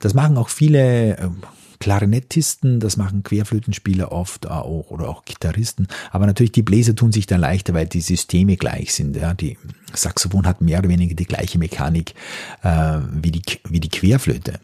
Das 0.00 0.14
machen 0.14 0.36
auch 0.36 0.48
viele 0.48 1.16
ähm, 1.18 1.42
Klarinettisten, 1.80 2.80
das 2.80 2.96
machen 2.96 3.22
Querflötenspieler 3.22 4.12
oft 4.12 4.46
auch 4.46 4.90
oder 4.90 5.08
auch 5.08 5.24
Gitarristen. 5.24 5.88
Aber 6.10 6.26
natürlich 6.26 6.52
die 6.52 6.62
Bläser 6.62 6.94
tun 6.94 7.12
sich 7.12 7.26
dann 7.26 7.40
leichter, 7.40 7.74
weil 7.74 7.86
die 7.86 8.00
Systeme 8.00 8.56
gleich 8.56 8.94
sind. 8.94 9.16
Ja, 9.16 9.34
die 9.34 9.58
Saxophon 9.92 10.46
hat 10.46 10.60
mehr 10.60 10.78
oder 10.78 10.88
weniger 10.88 11.14
die 11.14 11.26
gleiche 11.26 11.58
Mechanik 11.58 12.14
äh, 12.62 12.98
wie, 13.12 13.30
die, 13.30 13.42
wie 13.68 13.80
die 13.80 13.88
Querflöte. 13.88 14.60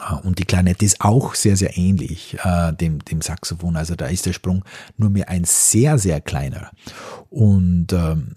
Ah, 0.00 0.16
und 0.16 0.38
die 0.38 0.44
Klarinette 0.44 0.84
ist 0.84 1.02
auch 1.02 1.34
sehr, 1.34 1.56
sehr 1.56 1.76
ähnlich 1.76 2.36
äh, 2.42 2.72
dem, 2.72 3.04
dem 3.04 3.20
Saxophon. 3.20 3.76
Also 3.76 3.94
da 3.94 4.06
ist 4.06 4.24
der 4.24 4.32
Sprung 4.32 4.64
nur 4.96 5.10
mehr 5.10 5.28
ein 5.28 5.44
sehr, 5.44 5.98
sehr 5.98 6.20
kleiner. 6.20 6.70
Und 7.28 7.92
ähm, 7.92 8.32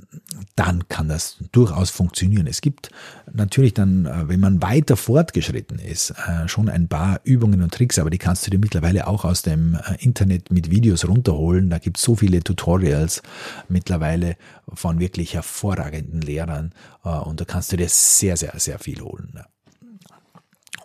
dann 0.55 0.87
kann 0.87 1.09
das 1.09 1.37
durchaus 1.51 1.89
funktionieren. 1.89 2.47
Es 2.47 2.61
gibt 2.61 2.89
natürlich 3.31 3.73
dann, 3.73 4.05
äh, 4.05 4.29
wenn 4.29 4.39
man 4.39 4.61
weiter 4.61 4.95
fortgeschritten 4.95 5.79
ist, 5.79 6.11
äh, 6.11 6.47
schon 6.47 6.69
ein 6.69 6.87
paar 6.87 7.19
Übungen 7.23 7.61
und 7.61 7.73
Tricks, 7.73 7.99
aber 7.99 8.09
die 8.09 8.17
kannst 8.17 8.47
du 8.47 8.51
dir 8.51 8.59
mittlerweile 8.59 9.07
auch 9.07 9.25
aus 9.25 9.41
dem 9.41 9.75
äh, 9.75 10.03
Internet 10.03 10.51
mit 10.51 10.71
Videos 10.71 11.07
runterholen. 11.07 11.69
Da 11.69 11.77
gibt 11.77 11.97
es 11.97 12.03
so 12.03 12.15
viele 12.15 12.41
Tutorials 12.41 13.21
mittlerweile 13.67 14.37
von 14.73 14.99
wirklich 14.99 15.33
hervorragenden 15.33 16.21
Lehrern 16.21 16.73
und 17.03 17.39
da 17.39 17.45
kannst 17.45 17.71
du 17.71 17.77
dir 17.77 17.87
sehr, 17.87 18.35
sehr, 18.35 18.53
sehr 18.57 18.79
viel 18.79 19.01
holen. 19.01 19.39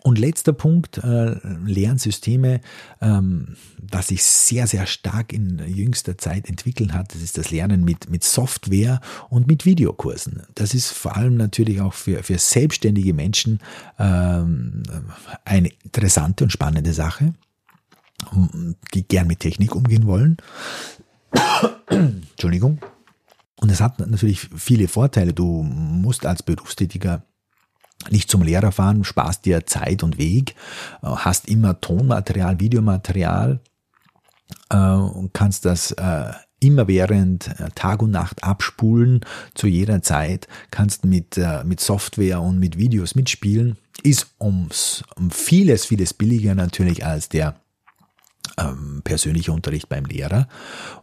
Und 0.03 0.19
letzter 0.19 0.53
Punkt, 0.53 0.99
äh, 0.99 1.37
Lernsysteme, 1.67 2.61
ähm, 3.03 3.57
was 3.79 4.09
sich 4.09 4.23
sehr, 4.23 4.67
sehr 4.67 4.87
stark 4.87 5.33
in 5.33 5.59
jüngster 5.67 6.17
Zeit 6.17 6.49
entwickeln 6.49 6.95
hat, 6.95 7.15
das 7.15 7.21
ist 7.21 7.37
das 7.37 7.51
Lernen 7.51 7.85
mit, 7.85 8.09
mit 8.09 8.25
Software 8.25 9.01
und 9.29 9.47
mit 9.47 9.67
Videokursen. 9.67 10.43
Das 10.55 10.73
ist 10.73 10.91
vor 10.91 11.17
allem 11.17 11.37
natürlich 11.37 11.81
auch 11.83 11.93
für, 11.93 12.23
für 12.23 12.39
selbstständige 12.39 13.13
Menschen 13.13 13.61
ähm, 13.99 14.85
eine 15.45 15.71
interessante 15.85 16.45
und 16.45 16.51
spannende 16.51 16.95
Sache, 16.95 17.35
die 18.95 19.07
gern 19.07 19.27
mit 19.27 19.41
Technik 19.41 19.75
umgehen 19.75 20.07
wollen. 20.07 20.39
Entschuldigung. 21.89 22.79
Und 23.61 23.71
es 23.71 23.81
hat 23.81 23.99
natürlich 24.01 24.49
viele 24.57 24.89
Vorteile. 24.89 25.35
Du 25.35 25.63
musst 25.63 26.25
als 26.25 26.43
Berufstätiger 26.43 27.23
nicht 28.09 28.31
zum 28.31 28.43
Lehrer 28.43 28.73
fahren, 28.73 29.05
sparst 29.05 29.45
dir 29.45 29.67
Zeit 29.67 30.03
und 30.03 30.19
Weg, 30.19 30.55
äh, 31.03 31.07
hast 31.09 31.49
immer 31.49 31.81
Tonmaterial, 31.81 32.61
Videomaterial 32.61 33.61
äh, 34.71 34.77
und 34.77 35.35
kannst 35.35 35.65
das 35.65 35.93
äh, 35.93 36.33
immer 36.63 36.89
während 36.89 37.51
Tag 37.75 38.03
und 38.03 38.11
Nacht 38.11 38.45
abspulen 38.45 39.21
zu 39.55 39.67
jeder 39.67 40.03
Zeit, 40.03 40.47
kannst 40.71 41.07
mit, 41.07 41.41
mit 41.65 41.81
Software 41.81 42.43
und 42.43 42.59
mit 42.59 42.77
Videos 42.77 43.15
mitspielen, 43.15 43.79
ist 44.03 44.27
ums, 44.39 45.03
um 45.17 45.31
vieles, 45.31 45.87
vieles 45.87 46.13
billiger 46.13 46.55
natürlich 46.55 47.07
als 47.07 47.31
der 47.31 47.60
ähm, 48.59 49.03
persönlicher 49.05 49.53
Unterricht 49.53 49.89
beim 49.89 50.05
Lehrer 50.05 50.49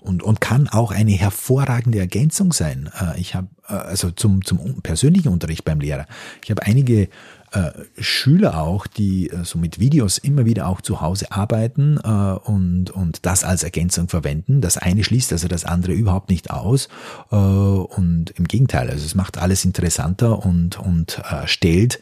und, 0.02 0.24
und 0.24 0.42
kann 0.42 0.68
auch 0.68 0.92
eine 0.92 1.12
hervorragende 1.12 2.00
Ergänzung 2.00 2.54
sein. 2.54 2.90
Äh, 3.00 3.20
ich 3.20 3.36
habe 3.36 3.48
äh, 3.68 3.74
also 3.74 4.12
zum, 4.12 4.44
zum 4.44 4.82
persönlichen 4.82 5.30
Unterricht 5.30 5.66
beim 5.66 5.80
Lehrer. 5.80 6.06
Ich 6.44 6.52
habe 6.52 6.64
einige 6.64 7.10
äh, 7.52 7.72
Schüler 7.98 8.62
auch, 8.62 8.88
die 8.88 9.30
äh, 9.30 9.44
so 9.44 9.58
mit 9.58 9.80
Videos 9.80 10.18
immer 10.18 10.46
wieder 10.46 10.68
auch 10.68 10.82
zu 10.82 11.02
Hause 11.02 11.32
arbeiten 11.32 11.98
äh, 12.04 12.10
und, 12.10 12.92
und 12.92 13.26
das 13.26 13.44
als 13.44 13.64
Ergänzung 13.64 14.10
verwenden. 14.10 14.62
Das 14.62 14.78
eine 14.78 15.04
schließt 15.04 15.32
also 15.32 15.48
das 15.48 15.64
andere 15.64 15.94
überhaupt 15.94 16.30
nicht 16.30 16.52
aus 16.52 16.90
äh, 17.32 17.36
und 17.36 18.32
im 18.32 18.48
Gegenteil, 18.48 18.90
also 18.90 19.06
es 19.06 19.16
macht 19.16 19.38
alles 19.38 19.64
interessanter 19.64 20.46
und, 20.46 20.78
und 20.80 21.22
äh, 21.30 21.48
stellt 21.48 22.00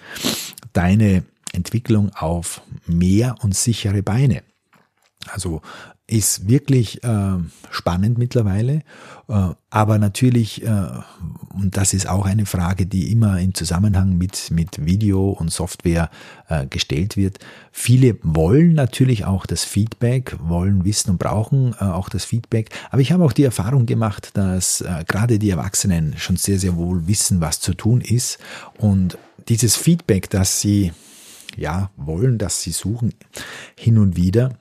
deine 0.73 1.23
Entwicklung 1.53 2.11
auf 2.15 2.61
mehr 2.85 3.35
und 3.41 3.55
sichere 3.55 4.03
Beine. 4.03 4.41
Also 5.31 5.61
ist 6.07 6.47
wirklich 6.47 7.03
äh, 7.03 7.37
spannend 7.71 8.19
mittlerweile, 8.19 8.81
äh, 9.27 9.49
aber 9.71 9.97
natürlich, 9.97 10.63
äh, 10.63 10.87
und 11.53 11.77
das 11.77 11.95
ist 11.95 12.07
auch 12.07 12.25
eine 12.27 12.45
Frage, 12.45 12.85
die 12.85 13.11
immer 13.11 13.39
im 13.39 13.55
Zusammenhang 13.55 14.15
mit, 14.15 14.51
mit 14.51 14.85
Video 14.85 15.31
und 15.31 15.51
Software 15.51 16.11
äh, 16.47 16.67
gestellt 16.67 17.17
wird. 17.17 17.39
Viele 17.71 18.19
wollen 18.21 18.73
natürlich 18.73 19.25
auch 19.25 19.47
das 19.47 19.63
Feedback, 19.63 20.35
wollen 20.39 20.85
wissen 20.85 21.09
und 21.09 21.17
brauchen 21.17 21.73
äh, 21.79 21.85
auch 21.85 22.09
das 22.09 22.23
Feedback, 22.23 22.69
aber 22.91 23.01
ich 23.01 23.11
habe 23.11 23.23
auch 23.23 23.33
die 23.33 23.43
Erfahrung 23.43 23.87
gemacht, 23.87 24.29
dass 24.35 24.81
äh, 24.81 25.05
gerade 25.07 25.39
die 25.39 25.49
Erwachsenen 25.49 26.15
schon 26.17 26.37
sehr, 26.37 26.59
sehr 26.59 26.75
wohl 26.75 27.07
wissen, 27.07 27.41
was 27.41 27.59
zu 27.59 27.73
tun 27.73 28.01
ist. 28.01 28.37
Und 28.77 29.17
dieses 29.47 29.75
Feedback, 29.75 30.29
das 30.29 30.61
sie 30.61 30.91
ja 31.57 31.89
wollen, 31.97 32.37
das 32.37 32.61
sie 32.61 32.71
suchen, 32.71 33.13
hin 33.75 33.97
und 33.97 34.15
wieder, 34.15 34.55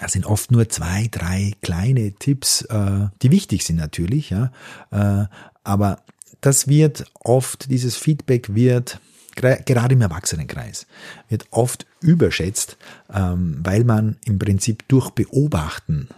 das 0.00 0.12
sind 0.12 0.26
oft 0.26 0.50
nur 0.50 0.68
zwei, 0.68 1.08
drei 1.10 1.52
kleine 1.62 2.12
Tipps, 2.12 2.62
äh, 2.62 3.08
die 3.22 3.30
wichtig 3.30 3.64
sind 3.64 3.76
natürlich, 3.76 4.30
ja. 4.30 4.52
Äh, 4.90 5.26
aber 5.64 6.02
das 6.40 6.68
wird 6.68 7.10
oft, 7.14 7.70
dieses 7.70 7.96
Feedback 7.96 8.54
wird 8.54 9.00
gerade 9.36 9.94
im 9.94 10.00
Erwachsenenkreis, 10.00 10.86
wird 11.28 11.46
oft 11.50 11.86
überschätzt, 12.00 12.78
ähm, 13.12 13.60
weil 13.62 13.84
man 13.84 14.16
im 14.24 14.38
Prinzip 14.38 14.88
durch 14.88 15.10
Beobachten 15.10 16.08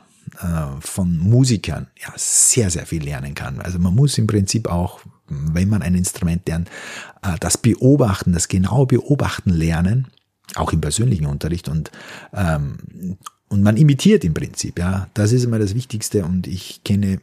äh, 0.40 0.80
von 0.80 1.18
Musikern 1.18 1.88
ja 1.96 2.12
sehr, 2.16 2.70
sehr 2.70 2.86
viel 2.86 3.02
lernen 3.02 3.34
kann. 3.34 3.60
Also 3.60 3.78
man 3.78 3.94
muss 3.94 4.18
im 4.18 4.28
Prinzip 4.28 4.68
auch, 4.68 5.00
wenn 5.26 5.68
man 5.68 5.82
ein 5.82 5.96
Instrument 5.96 6.46
lernt, 6.46 6.68
äh, 7.22 7.36
das 7.40 7.58
Beobachten, 7.58 8.32
das 8.32 8.48
genaue 8.48 8.86
Beobachten 8.86 9.50
lernen, 9.50 10.08
auch 10.54 10.72
im 10.72 10.80
persönlichen 10.80 11.26
Unterricht 11.26 11.68
und 11.68 11.90
ähm, 12.32 13.18
und 13.48 13.62
man 13.62 13.76
imitiert 13.76 14.24
im 14.24 14.34
Prinzip, 14.34 14.78
ja. 14.78 15.08
Das 15.14 15.32
ist 15.32 15.44
immer 15.44 15.58
das 15.58 15.74
Wichtigste 15.74 16.24
und 16.24 16.46
ich 16.46 16.82
kenne 16.84 17.20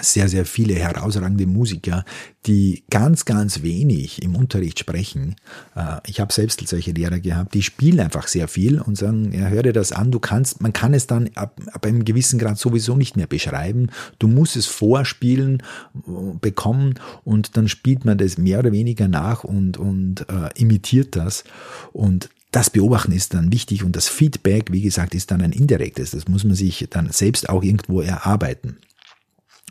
sehr, 0.00 0.28
sehr 0.28 0.44
viele 0.44 0.74
herausragende 0.74 1.46
Musiker, 1.46 2.04
die 2.46 2.84
ganz, 2.90 3.24
ganz 3.24 3.62
wenig 3.62 4.22
im 4.22 4.36
Unterricht 4.36 4.78
sprechen. 4.78 5.36
Äh, 5.74 5.96
ich 6.06 6.20
habe 6.20 6.32
selbst 6.32 6.66
solche 6.66 6.92
Lehrer 6.92 7.20
gehabt, 7.20 7.54
die 7.54 7.62
spielen 7.62 8.00
einfach 8.00 8.28
sehr 8.28 8.48
viel 8.48 8.80
und 8.80 8.96
sagen, 8.96 9.32
ja, 9.32 9.48
hör 9.48 9.62
dir 9.62 9.72
das 9.72 9.92
an, 9.92 10.10
du 10.10 10.20
kannst, 10.20 10.60
man 10.60 10.72
kann 10.72 10.94
es 10.94 11.06
dann 11.06 11.30
ab, 11.34 11.60
ab 11.72 11.86
einem 11.86 12.04
gewissen 12.04 12.38
Grad 12.38 12.58
sowieso 12.58 12.96
nicht 12.96 13.16
mehr 13.16 13.26
beschreiben. 13.26 13.90
Du 14.18 14.28
musst 14.28 14.56
es 14.56 14.66
vorspielen 14.66 15.62
äh, 15.94 16.10
bekommen 16.40 16.94
und 17.24 17.56
dann 17.56 17.68
spielt 17.68 18.04
man 18.04 18.18
das 18.18 18.38
mehr 18.38 18.60
oder 18.60 18.72
weniger 18.72 19.08
nach 19.08 19.44
und, 19.44 19.78
und 19.78 20.26
äh, 20.28 20.50
imitiert 20.60 21.16
das. 21.16 21.44
Und 21.92 22.28
das 22.58 22.70
Beobachten 22.70 23.12
ist 23.12 23.34
dann 23.34 23.52
wichtig 23.52 23.84
und 23.84 23.94
das 23.94 24.08
Feedback, 24.08 24.72
wie 24.72 24.82
gesagt, 24.82 25.14
ist 25.14 25.30
dann 25.30 25.42
ein 25.42 25.52
indirektes. 25.52 26.10
Das 26.10 26.26
muss 26.26 26.42
man 26.42 26.56
sich 26.56 26.88
dann 26.90 27.08
selbst 27.12 27.48
auch 27.48 27.62
irgendwo 27.62 28.00
erarbeiten. 28.00 28.78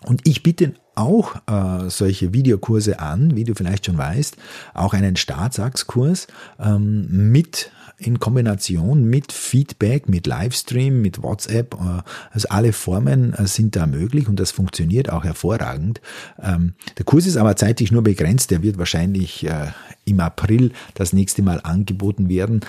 Und 0.07 0.21
ich 0.25 0.41
bitte 0.41 0.73
auch 0.95 1.35
äh, 1.47 1.89
solche 1.89 2.33
Videokurse 2.33 2.99
an, 2.99 3.35
wie 3.35 3.43
du 3.43 3.53
vielleicht 3.55 3.85
schon 3.85 3.97
weißt, 3.97 4.37
auch 4.73 4.93
einen 4.93 5.17
Staatsachskurs 5.17 6.27
ähm, 6.59 7.31
mit 7.31 7.71
in 7.97 8.19
Kombination 8.19 9.05
mit 9.05 9.33
Feedback, 9.33 10.07
mit 10.07 10.27
Livestream, 10.27 11.01
mit 11.01 11.23
WhatsApp, 11.23 11.73
äh, 11.73 12.03
also 12.31 12.47
alle 12.49 12.71
Formen 12.71 13.33
äh, 13.33 13.47
sind 13.47 13.75
da 13.75 13.85
möglich 13.85 14.29
und 14.29 14.39
das 14.39 14.51
funktioniert 14.51 15.09
auch 15.09 15.25
hervorragend. 15.25 15.99
Ähm, 16.41 16.75
der 16.97 17.05
Kurs 17.05 17.25
ist 17.25 17.37
aber 17.37 17.57
zeitlich 17.57 17.91
nur 17.91 18.03
begrenzt, 18.03 18.51
der 18.51 18.63
wird 18.63 18.77
wahrscheinlich 18.77 19.45
äh, 19.45 19.71
im 20.05 20.21
April 20.21 20.71
das 20.93 21.11
nächste 21.11 21.41
Mal 21.41 21.59
angeboten 21.63 22.29
werden. 22.29 22.61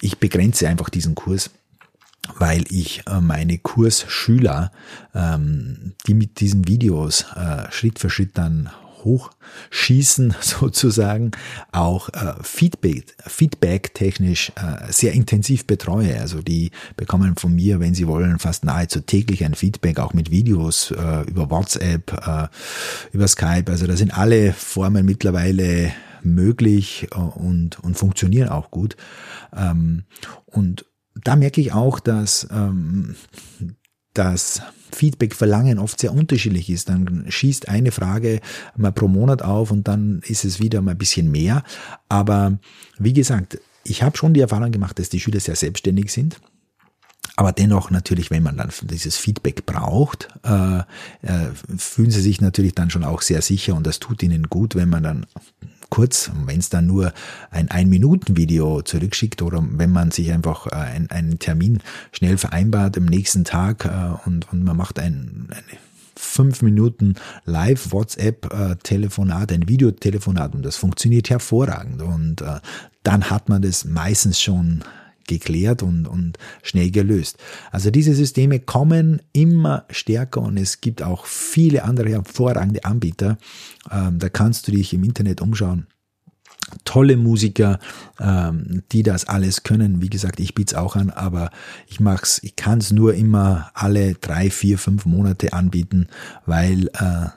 Ich 0.00 0.18
begrenze 0.18 0.68
einfach 0.68 0.90
diesen 0.90 1.16
Kurs 1.16 1.50
weil 2.38 2.64
ich 2.70 3.02
meine 3.20 3.58
Kursschüler, 3.58 4.70
ähm, 5.14 5.94
die 6.06 6.14
mit 6.14 6.40
diesen 6.40 6.66
Videos 6.68 7.26
Schritt 7.70 7.98
für 7.98 8.10
Schritt 8.10 8.36
dann 8.38 8.70
hochschießen 9.06 10.34
sozusagen, 10.40 11.30
auch 11.72 12.10
äh, 12.10 12.34
Feedback, 12.42 13.16
Feedback 13.24 13.94
technisch 13.94 14.52
äh, 14.56 14.92
sehr 14.92 15.12
intensiv 15.12 15.66
betreue. 15.66 16.20
Also 16.20 16.42
die 16.42 16.72
bekommen 16.96 17.36
von 17.36 17.54
mir, 17.54 17.80
wenn 17.80 17.94
sie 17.94 18.06
wollen, 18.06 18.38
fast 18.38 18.64
nahezu 18.64 19.00
täglich 19.00 19.44
ein 19.44 19.54
Feedback, 19.54 19.98
auch 19.98 20.12
mit 20.12 20.30
Videos 20.30 20.90
äh, 20.90 21.22
über 21.22 21.50
WhatsApp, 21.50 22.12
äh, 22.12 22.48
über 23.12 23.28
Skype. 23.28 23.70
Also 23.70 23.86
da 23.86 23.96
sind 23.96 24.16
alle 24.16 24.52
Formen 24.52 25.06
mittlerweile 25.06 25.92
möglich 26.22 27.08
äh, 27.12 27.16
und, 27.16 27.78
und 27.82 27.96
funktionieren 27.96 28.48
auch 28.48 28.70
gut. 28.70 28.96
Ähm, 29.56 30.04
und 30.46 30.84
da 31.24 31.36
merke 31.36 31.60
ich 31.60 31.72
auch, 31.72 32.00
dass 32.00 32.46
ähm, 32.50 33.16
das 34.14 34.62
Feedback-Verlangen 34.92 35.78
oft 35.78 36.00
sehr 36.00 36.12
unterschiedlich 36.12 36.70
ist. 36.70 36.88
Dann 36.88 37.26
schießt 37.28 37.68
eine 37.68 37.92
Frage 37.92 38.40
mal 38.76 38.92
pro 38.92 39.08
Monat 39.08 39.42
auf 39.42 39.70
und 39.70 39.88
dann 39.88 40.20
ist 40.26 40.44
es 40.44 40.60
wieder 40.60 40.80
mal 40.80 40.92
ein 40.92 40.98
bisschen 40.98 41.30
mehr. 41.30 41.62
Aber 42.08 42.58
wie 42.98 43.12
gesagt, 43.12 43.60
ich 43.84 44.02
habe 44.02 44.16
schon 44.16 44.34
die 44.34 44.40
Erfahrung 44.40 44.72
gemacht, 44.72 44.98
dass 44.98 45.08
die 45.08 45.20
Schüler 45.20 45.40
sehr 45.40 45.56
selbstständig 45.56 46.12
sind. 46.12 46.40
Aber 47.36 47.52
dennoch 47.52 47.90
natürlich, 47.90 48.30
wenn 48.30 48.42
man 48.42 48.56
dann 48.56 48.70
dieses 48.82 49.16
Feedback 49.16 49.66
braucht, 49.66 50.28
äh, 50.42 50.78
äh, 50.78 51.50
fühlen 51.76 52.10
sie 52.10 52.22
sich 52.22 52.40
natürlich 52.40 52.74
dann 52.74 52.88
schon 52.88 53.04
auch 53.04 53.20
sehr 53.20 53.42
sicher 53.42 53.74
und 53.74 53.86
das 53.86 53.98
tut 53.98 54.22
ihnen 54.22 54.44
gut, 54.44 54.74
wenn 54.74 54.88
man 54.88 55.02
dann 55.02 55.26
kurz, 55.90 56.30
wenn 56.46 56.58
es 56.58 56.68
dann 56.68 56.86
nur 56.86 57.12
ein 57.50 57.70
Ein-Minuten-Video 57.70 58.82
zurückschickt 58.82 59.42
oder 59.42 59.64
wenn 59.68 59.92
man 59.92 60.10
sich 60.10 60.32
einfach 60.32 60.66
äh, 60.66 60.74
ein, 60.74 61.10
einen 61.10 61.38
Termin 61.38 61.80
schnell 62.12 62.38
vereinbart 62.38 62.96
am 62.96 63.06
nächsten 63.06 63.44
Tag 63.44 63.84
äh, 63.84 64.28
und, 64.28 64.52
und 64.52 64.64
man 64.64 64.76
macht 64.76 64.98
ein, 64.98 65.48
eine 65.50 65.78
fünf 66.16 66.62
Minuten 66.62 67.14
Live 67.44 67.92
WhatsApp 67.92 68.52
äh, 68.52 68.76
ein 69.52 69.68
Videotelefonat 69.68 70.54
und 70.54 70.64
das 70.64 70.76
funktioniert 70.76 71.30
hervorragend. 71.30 72.02
Und 72.02 72.42
dann 73.02 73.30
hat 73.30 73.48
man 73.48 73.62
das 73.62 73.84
meistens 73.84 74.40
schon 74.40 74.82
geklärt 75.26 75.82
und, 75.82 76.06
und 76.06 76.38
schnell 76.62 76.90
gelöst. 76.90 77.38
Also 77.70 77.90
diese 77.90 78.14
Systeme 78.14 78.60
kommen 78.60 79.22
immer 79.32 79.84
stärker 79.90 80.42
und 80.42 80.56
es 80.56 80.80
gibt 80.80 81.02
auch 81.02 81.26
viele 81.26 81.84
andere 81.84 82.10
hervorragende 82.10 82.84
Anbieter. 82.84 83.38
Ähm, 83.90 84.18
da 84.18 84.28
kannst 84.28 84.68
du 84.68 84.72
dich 84.72 84.92
im 84.92 85.04
Internet 85.04 85.40
umschauen. 85.40 85.86
Tolle 86.84 87.16
Musiker, 87.16 87.78
ähm, 88.18 88.82
die 88.90 89.04
das 89.04 89.28
alles 89.28 89.62
können. 89.62 90.02
Wie 90.02 90.10
gesagt, 90.10 90.40
ich 90.40 90.54
biete 90.54 90.74
es 90.74 90.78
auch 90.80 90.96
an, 90.96 91.10
aber 91.10 91.50
ich 91.86 92.00
mach's, 92.00 92.40
ich 92.42 92.56
kann 92.56 92.78
es 92.78 92.90
nur 92.90 93.14
immer 93.14 93.70
alle 93.74 94.14
drei, 94.14 94.50
vier, 94.50 94.78
fünf 94.78 95.06
Monate 95.06 95.52
anbieten, 95.52 96.08
weil 96.44 96.88
äh, 96.94 97.28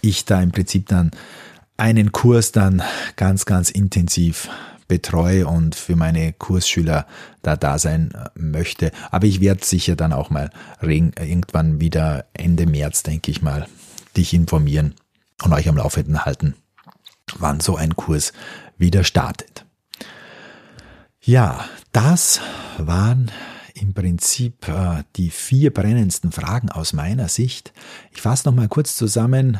ich 0.00 0.24
da 0.24 0.42
im 0.42 0.50
Prinzip 0.50 0.88
dann 0.88 1.12
einen 1.76 2.12
Kurs 2.12 2.52
dann 2.52 2.82
ganz, 3.16 3.44
ganz 3.44 3.70
intensiv 3.70 4.48
betreue 4.92 5.46
und 5.46 5.74
für 5.74 5.96
meine 5.96 6.34
Kursschüler 6.34 7.06
da 7.40 7.56
da 7.56 7.78
sein 7.78 8.10
äh, 8.12 8.28
möchte. 8.38 8.92
Aber 9.10 9.26
ich 9.26 9.40
werde 9.40 9.64
sicher 9.64 9.96
dann 9.96 10.12
auch 10.12 10.28
mal 10.28 10.50
irgendwann 10.82 11.80
wieder 11.80 12.26
Ende 12.34 12.66
März, 12.66 13.02
denke 13.02 13.30
ich 13.30 13.40
mal, 13.40 13.66
dich 14.18 14.34
informieren 14.34 14.94
und 15.42 15.54
euch 15.54 15.66
am 15.70 15.78
Laufenden 15.78 16.26
halten, 16.26 16.56
wann 17.38 17.60
so 17.60 17.74
ein 17.74 17.96
Kurs 17.96 18.34
wieder 18.76 19.02
startet. 19.02 19.64
Ja, 21.22 21.64
das 21.92 22.42
waren 22.76 23.30
im 23.72 23.94
Prinzip 23.94 24.68
äh, 24.68 25.04
die 25.16 25.30
vier 25.30 25.72
brennendsten 25.72 26.32
Fragen 26.32 26.68
aus 26.68 26.92
meiner 26.92 27.28
Sicht. 27.28 27.72
Ich 28.10 28.20
fasse 28.20 28.46
noch 28.46 28.54
mal 28.54 28.68
kurz 28.68 28.94
zusammen. 28.94 29.58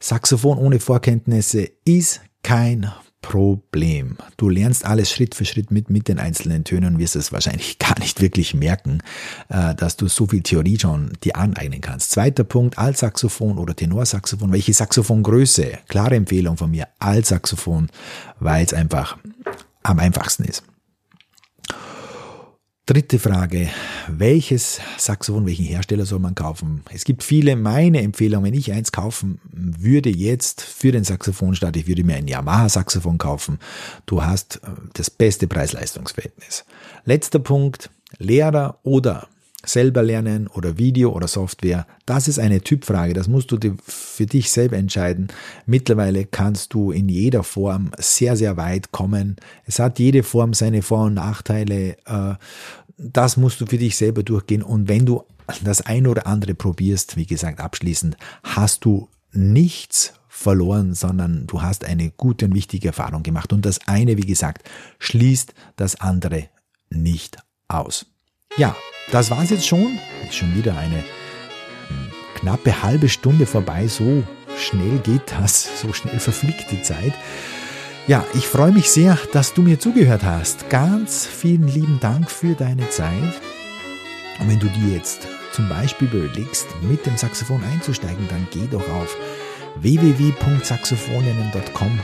Saxophon 0.00 0.56
ohne 0.56 0.80
Vorkenntnisse 0.80 1.68
ist 1.84 2.22
kein 2.42 2.90
Problem. 3.22 4.16
Du 4.36 4.48
lernst 4.48 4.84
alles 4.84 5.10
Schritt 5.10 5.34
für 5.34 5.44
Schritt 5.44 5.70
mit, 5.70 5.90
mit 5.90 6.08
den 6.08 6.18
einzelnen 6.18 6.64
Tönen 6.64 6.94
und 6.94 6.98
wirst 7.00 7.16
es 7.16 7.32
wahrscheinlich 7.32 7.78
gar 7.80 7.98
nicht 7.98 8.20
wirklich 8.20 8.54
merken, 8.54 9.02
äh, 9.48 9.74
dass 9.74 9.96
du 9.96 10.08
so 10.08 10.26
viel 10.26 10.42
Theorie 10.42 10.78
schon 10.78 11.12
dir 11.24 11.36
aneignen 11.36 11.80
kannst. 11.80 12.12
Zweiter 12.12 12.44
Punkt, 12.44 12.78
Altsaxophon 12.78 13.58
oder 13.58 13.74
Tenorsaxophon. 13.74 14.52
Welche 14.52 14.74
Saxophongröße? 14.74 15.78
Klare 15.88 16.16
Empfehlung 16.16 16.56
von 16.56 16.70
mir, 16.70 16.88
Altsaxophon, 16.98 17.88
weil 18.38 18.64
es 18.64 18.72
einfach 18.72 19.18
am 19.82 19.98
einfachsten 19.98 20.44
ist. 20.44 20.62
Dritte 22.88 23.18
Frage. 23.18 23.68
Welches 24.06 24.80
Saxophon, 24.96 25.44
welchen 25.44 25.64
Hersteller 25.64 26.06
soll 26.06 26.20
man 26.20 26.36
kaufen? 26.36 26.84
Es 26.94 27.04
gibt 27.04 27.24
viele. 27.24 27.56
Meine 27.56 28.00
Empfehlung, 28.00 28.44
wenn 28.44 28.54
ich 28.54 28.70
eins 28.70 28.92
kaufen 28.92 29.40
würde 29.50 30.08
jetzt 30.08 30.62
für 30.62 30.92
den 30.92 31.02
Saxophonstart, 31.02 31.76
ich 31.76 31.88
würde 31.88 32.04
mir 32.04 32.14
ein 32.14 32.28
Yamaha-Saxophon 32.28 33.18
kaufen. 33.18 33.58
Du 34.06 34.22
hast 34.22 34.60
äh, 34.62 34.68
das 34.92 35.10
beste 35.10 35.48
Preis-Leistungs-Verhältnis. 35.48 36.64
Letzter 37.04 37.40
Punkt. 37.40 37.90
Lehrer 38.18 38.78
oder 38.84 39.26
selber 39.66 40.02
lernen 40.02 40.46
oder 40.46 40.78
Video 40.78 41.12
oder 41.12 41.28
Software? 41.28 41.86
Das 42.06 42.28
ist 42.28 42.38
eine 42.38 42.62
Typfrage, 42.62 43.12
das 43.12 43.28
musst 43.28 43.52
du 43.52 43.58
für 43.84 44.26
dich 44.26 44.50
selber 44.50 44.76
entscheiden. 44.76 45.28
Mittlerweile 45.66 46.24
kannst 46.24 46.72
du 46.72 46.90
in 46.90 47.08
jeder 47.08 47.42
Form 47.42 47.90
sehr, 47.98 48.36
sehr 48.36 48.56
weit 48.56 48.92
kommen. 48.92 49.36
Es 49.64 49.78
hat 49.78 49.98
jede 49.98 50.22
Form 50.22 50.54
seine 50.54 50.82
Vor- 50.82 51.06
und 51.06 51.14
Nachteile. 51.14 51.96
Äh, 52.06 52.34
das 52.96 53.36
musst 53.36 53.60
du 53.60 53.66
für 53.66 53.78
dich 53.78 53.96
selber 53.96 54.22
durchgehen. 54.22 54.62
Und 54.62 54.88
wenn 54.88 55.04
du 55.04 55.24
das 55.62 55.82
eine 55.82 56.08
oder 56.08 56.26
andere 56.26 56.54
probierst, 56.54 57.16
wie 57.16 57.26
gesagt, 57.26 57.60
abschließend, 57.60 58.16
hast 58.42 58.84
du 58.84 59.08
nichts 59.32 60.14
verloren, 60.28 60.94
sondern 60.94 61.46
du 61.46 61.62
hast 61.62 61.84
eine 61.84 62.10
gute 62.10 62.46
und 62.46 62.54
wichtige 62.54 62.88
Erfahrung 62.88 63.22
gemacht. 63.22 63.52
Und 63.52 63.64
das 63.64 63.86
eine, 63.86 64.16
wie 64.16 64.26
gesagt, 64.26 64.68
schließt 64.98 65.54
das 65.76 66.00
andere 66.00 66.48
nicht 66.90 67.38
aus. 67.68 68.06
Ja, 68.56 68.74
das 69.12 69.30
war's 69.30 69.50
jetzt 69.50 69.66
schon. 69.66 69.98
Ist 70.26 70.36
schon 70.36 70.54
wieder 70.54 70.76
eine 70.76 70.96
hm, 70.96 71.04
knappe 72.36 72.82
halbe 72.82 73.08
Stunde 73.08 73.46
vorbei. 73.46 73.86
So 73.86 74.22
schnell 74.56 74.98
geht 74.98 75.32
das, 75.38 75.80
so 75.82 75.92
schnell 75.92 76.18
verfliegt 76.18 76.70
die 76.70 76.82
Zeit. 76.82 77.12
Ja, 78.06 78.24
ich 78.34 78.46
freue 78.46 78.72
mich 78.72 78.90
sehr, 78.90 79.18
dass 79.32 79.52
du 79.52 79.60
mir 79.62 79.80
zugehört 79.80 80.22
hast. 80.22 80.70
Ganz 80.70 81.26
vielen 81.26 81.66
lieben 81.66 81.98
Dank 82.00 82.30
für 82.30 82.54
deine 82.54 82.88
Zeit. 82.88 83.40
Und 84.38 84.48
wenn 84.48 84.60
du 84.60 84.68
dir 84.68 84.94
jetzt 84.94 85.26
zum 85.52 85.68
Beispiel 85.68 86.06
überlegst, 86.08 86.66
mit 86.82 87.04
dem 87.04 87.16
Saxophon 87.16 87.60
einzusteigen, 87.72 88.28
dann 88.28 88.46
geh 88.52 88.68
doch 88.70 88.88
auf 88.90 89.16
www.saxophoninnen.com. 89.80 91.98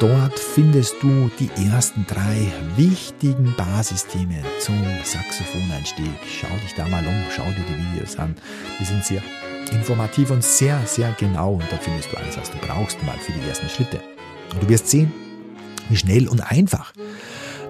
Dort 0.00 0.38
findest 0.38 0.94
du 1.02 1.28
die 1.40 1.50
ersten 1.68 2.06
drei 2.06 2.52
wichtigen 2.76 3.52
Basisthemen 3.56 4.44
zum 4.60 4.80
Saxophoneinstieg. 5.02 6.12
Schau 6.24 6.54
dich 6.62 6.72
da 6.76 6.86
mal 6.86 7.04
um, 7.04 7.24
schau 7.34 7.42
dir 7.46 7.64
die 7.68 7.96
Videos 7.96 8.16
an. 8.16 8.36
Die 8.78 8.84
sind 8.84 9.04
sehr 9.04 9.20
informativ 9.72 10.30
und 10.30 10.44
sehr, 10.44 10.80
sehr 10.86 11.12
genau 11.18 11.54
und 11.54 11.64
da 11.72 11.78
findest 11.78 12.12
du 12.12 12.16
alles, 12.16 12.36
was 12.36 12.48
du 12.48 12.58
brauchst 12.58 13.02
mal 13.02 13.18
für 13.18 13.32
die 13.32 13.48
ersten 13.48 13.68
Schritte. 13.68 14.00
Und 14.54 14.62
du 14.62 14.68
wirst 14.68 14.86
sehen, 14.88 15.12
wie 15.88 15.96
schnell 15.96 16.28
und 16.28 16.48
einfach 16.48 16.92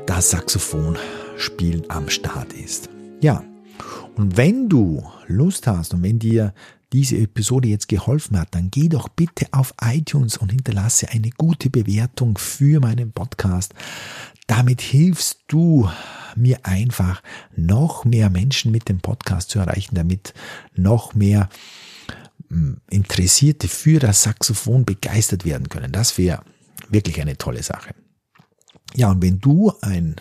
das 0.05 0.29
Saxophonspielen 0.29 1.85
am 1.89 2.11
Start 2.11 2.53
ist. 2.53 2.91
Ja, 3.23 3.43
und 4.17 4.37
wenn 4.37 4.69
du 4.69 5.03
Lust 5.29 5.67
hast 5.67 5.95
und 5.95 6.03
wenn 6.03 6.19
dir 6.19 6.53
diese 6.93 7.19
Episode 7.19 7.69
jetzt 7.69 7.89
geholfen 7.89 8.39
hat, 8.39 8.55
dann 8.55 8.71
geh 8.71 8.89
doch 8.89 9.09
bitte 9.09 9.47
auf 9.53 9.75
iTunes 9.83 10.37
und 10.39 10.51
hinterlasse 10.51 11.09
eine 11.11 11.31
gute 11.31 11.71
Bewertung 11.71 12.39
für 12.39 12.81
meinen 12.81 13.13
Podcast. 13.13 13.75
Damit 14.47 14.81
hilfst 14.81 15.41
du 15.49 15.89
mir 16.37 16.65
einfach, 16.65 17.23
noch 17.55 18.05
mehr 18.05 18.31
Menschen 18.31 18.73
mit 18.73 18.89
dem 18.89 19.01
Podcast 19.01 19.51
zu 19.51 19.59
erreichen, 19.59 19.95
damit 19.95 20.33
noch 20.75 21.15
mehr 21.15 21.51
hm, 22.49 22.81
Interessierte 22.89 23.69
für 23.69 23.99
das 23.99 24.23
Saxophon 24.23 24.85
begeistert 24.85 25.45
werden 25.45 25.69
können. 25.69 25.93
Das 25.93 26.17
wäre 26.17 26.43
wirklich 26.89 27.21
eine 27.21 27.37
tolle 27.37 27.63
Sache. 27.63 27.95
Ja, 28.95 29.11
und 29.11 29.21
wenn 29.21 29.39
du 29.39 29.73
ein 29.83 30.17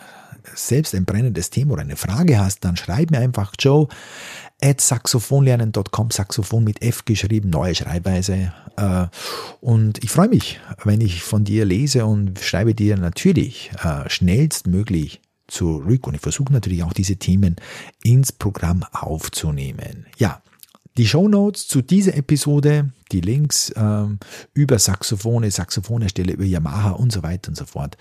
selbst 0.56 0.96
ein 0.96 1.06
brennendes 1.06 1.50
Thema 1.50 1.74
oder 1.74 1.82
eine 1.82 1.96
Frage 1.96 2.40
hast, 2.40 2.64
dann 2.64 2.78
schreib 2.78 3.12
mir 3.12 3.20
einfach 3.20 3.54
Joe 3.60 3.88
at 4.62 4.82
saxophonlernen.com, 4.82 6.12
Saxophon 6.12 6.64
mit 6.64 6.82
F 6.82 7.06
geschrieben, 7.06 7.50
neue 7.50 7.76
Schreibweise. 7.76 8.54
Äh, 8.76 9.08
und 9.62 10.04
ich 10.04 10.10
freue 10.10 10.30
mich, 10.30 10.60
wenn 10.84 11.02
ich 11.02 11.22
von 11.24 11.44
dir 11.44 11.66
lese 11.66 12.06
und 12.06 12.40
schreibe 12.40 12.74
dir 12.74 12.98
natürlich 12.98 13.72
äh, 13.84 14.10
schnellstmöglich 14.10 15.22
zurück. 15.48 16.08
Und 16.08 16.16
ich 16.16 16.22
versuche 16.22 16.54
natürlich 16.54 16.84
auch 16.84 16.94
diese 16.94 17.18
Themen 17.18 17.56
ins 18.04 18.32
Programm 18.32 18.84
aufzunehmen. 18.92 20.08
Ja, 20.18 20.42
die 20.98 21.08
Show 21.08 21.28
Notes 21.28 21.68
zu 21.68 21.82
dieser 21.82 22.16
Episode, 22.16 22.92
die 23.12 23.22
Links 23.22 23.74
ähm, 23.76 24.20
über 24.54 24.78
Saxophone, 24.80 25.50
Saxophonerstelle, 25.50 26.34
über 26.34 26.44
Yamaha 26.44 26.92
und 26.92 27.12
so 27.12 27.24
weiter 27.24 27.50
und 27.50 27.56
so 27.56 27.66
fort, 27.66 27.98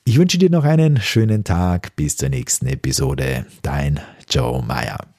Ich 0.06 0.18
wünsche 0.18 0.38
dir 0.38 0.50
noch 0.50 0.64
einen 0.64 1.02
schönen 1.02 1.44
Tag. 1.44 1.94
Bis 1.96 2.18
zur 2.18 2.30
nächsten 2.30 2.68
Episode. 2.68 3.48
Dein 3.62 4.00
Joe 4.30 4.64
Meyer. 4.64 5.15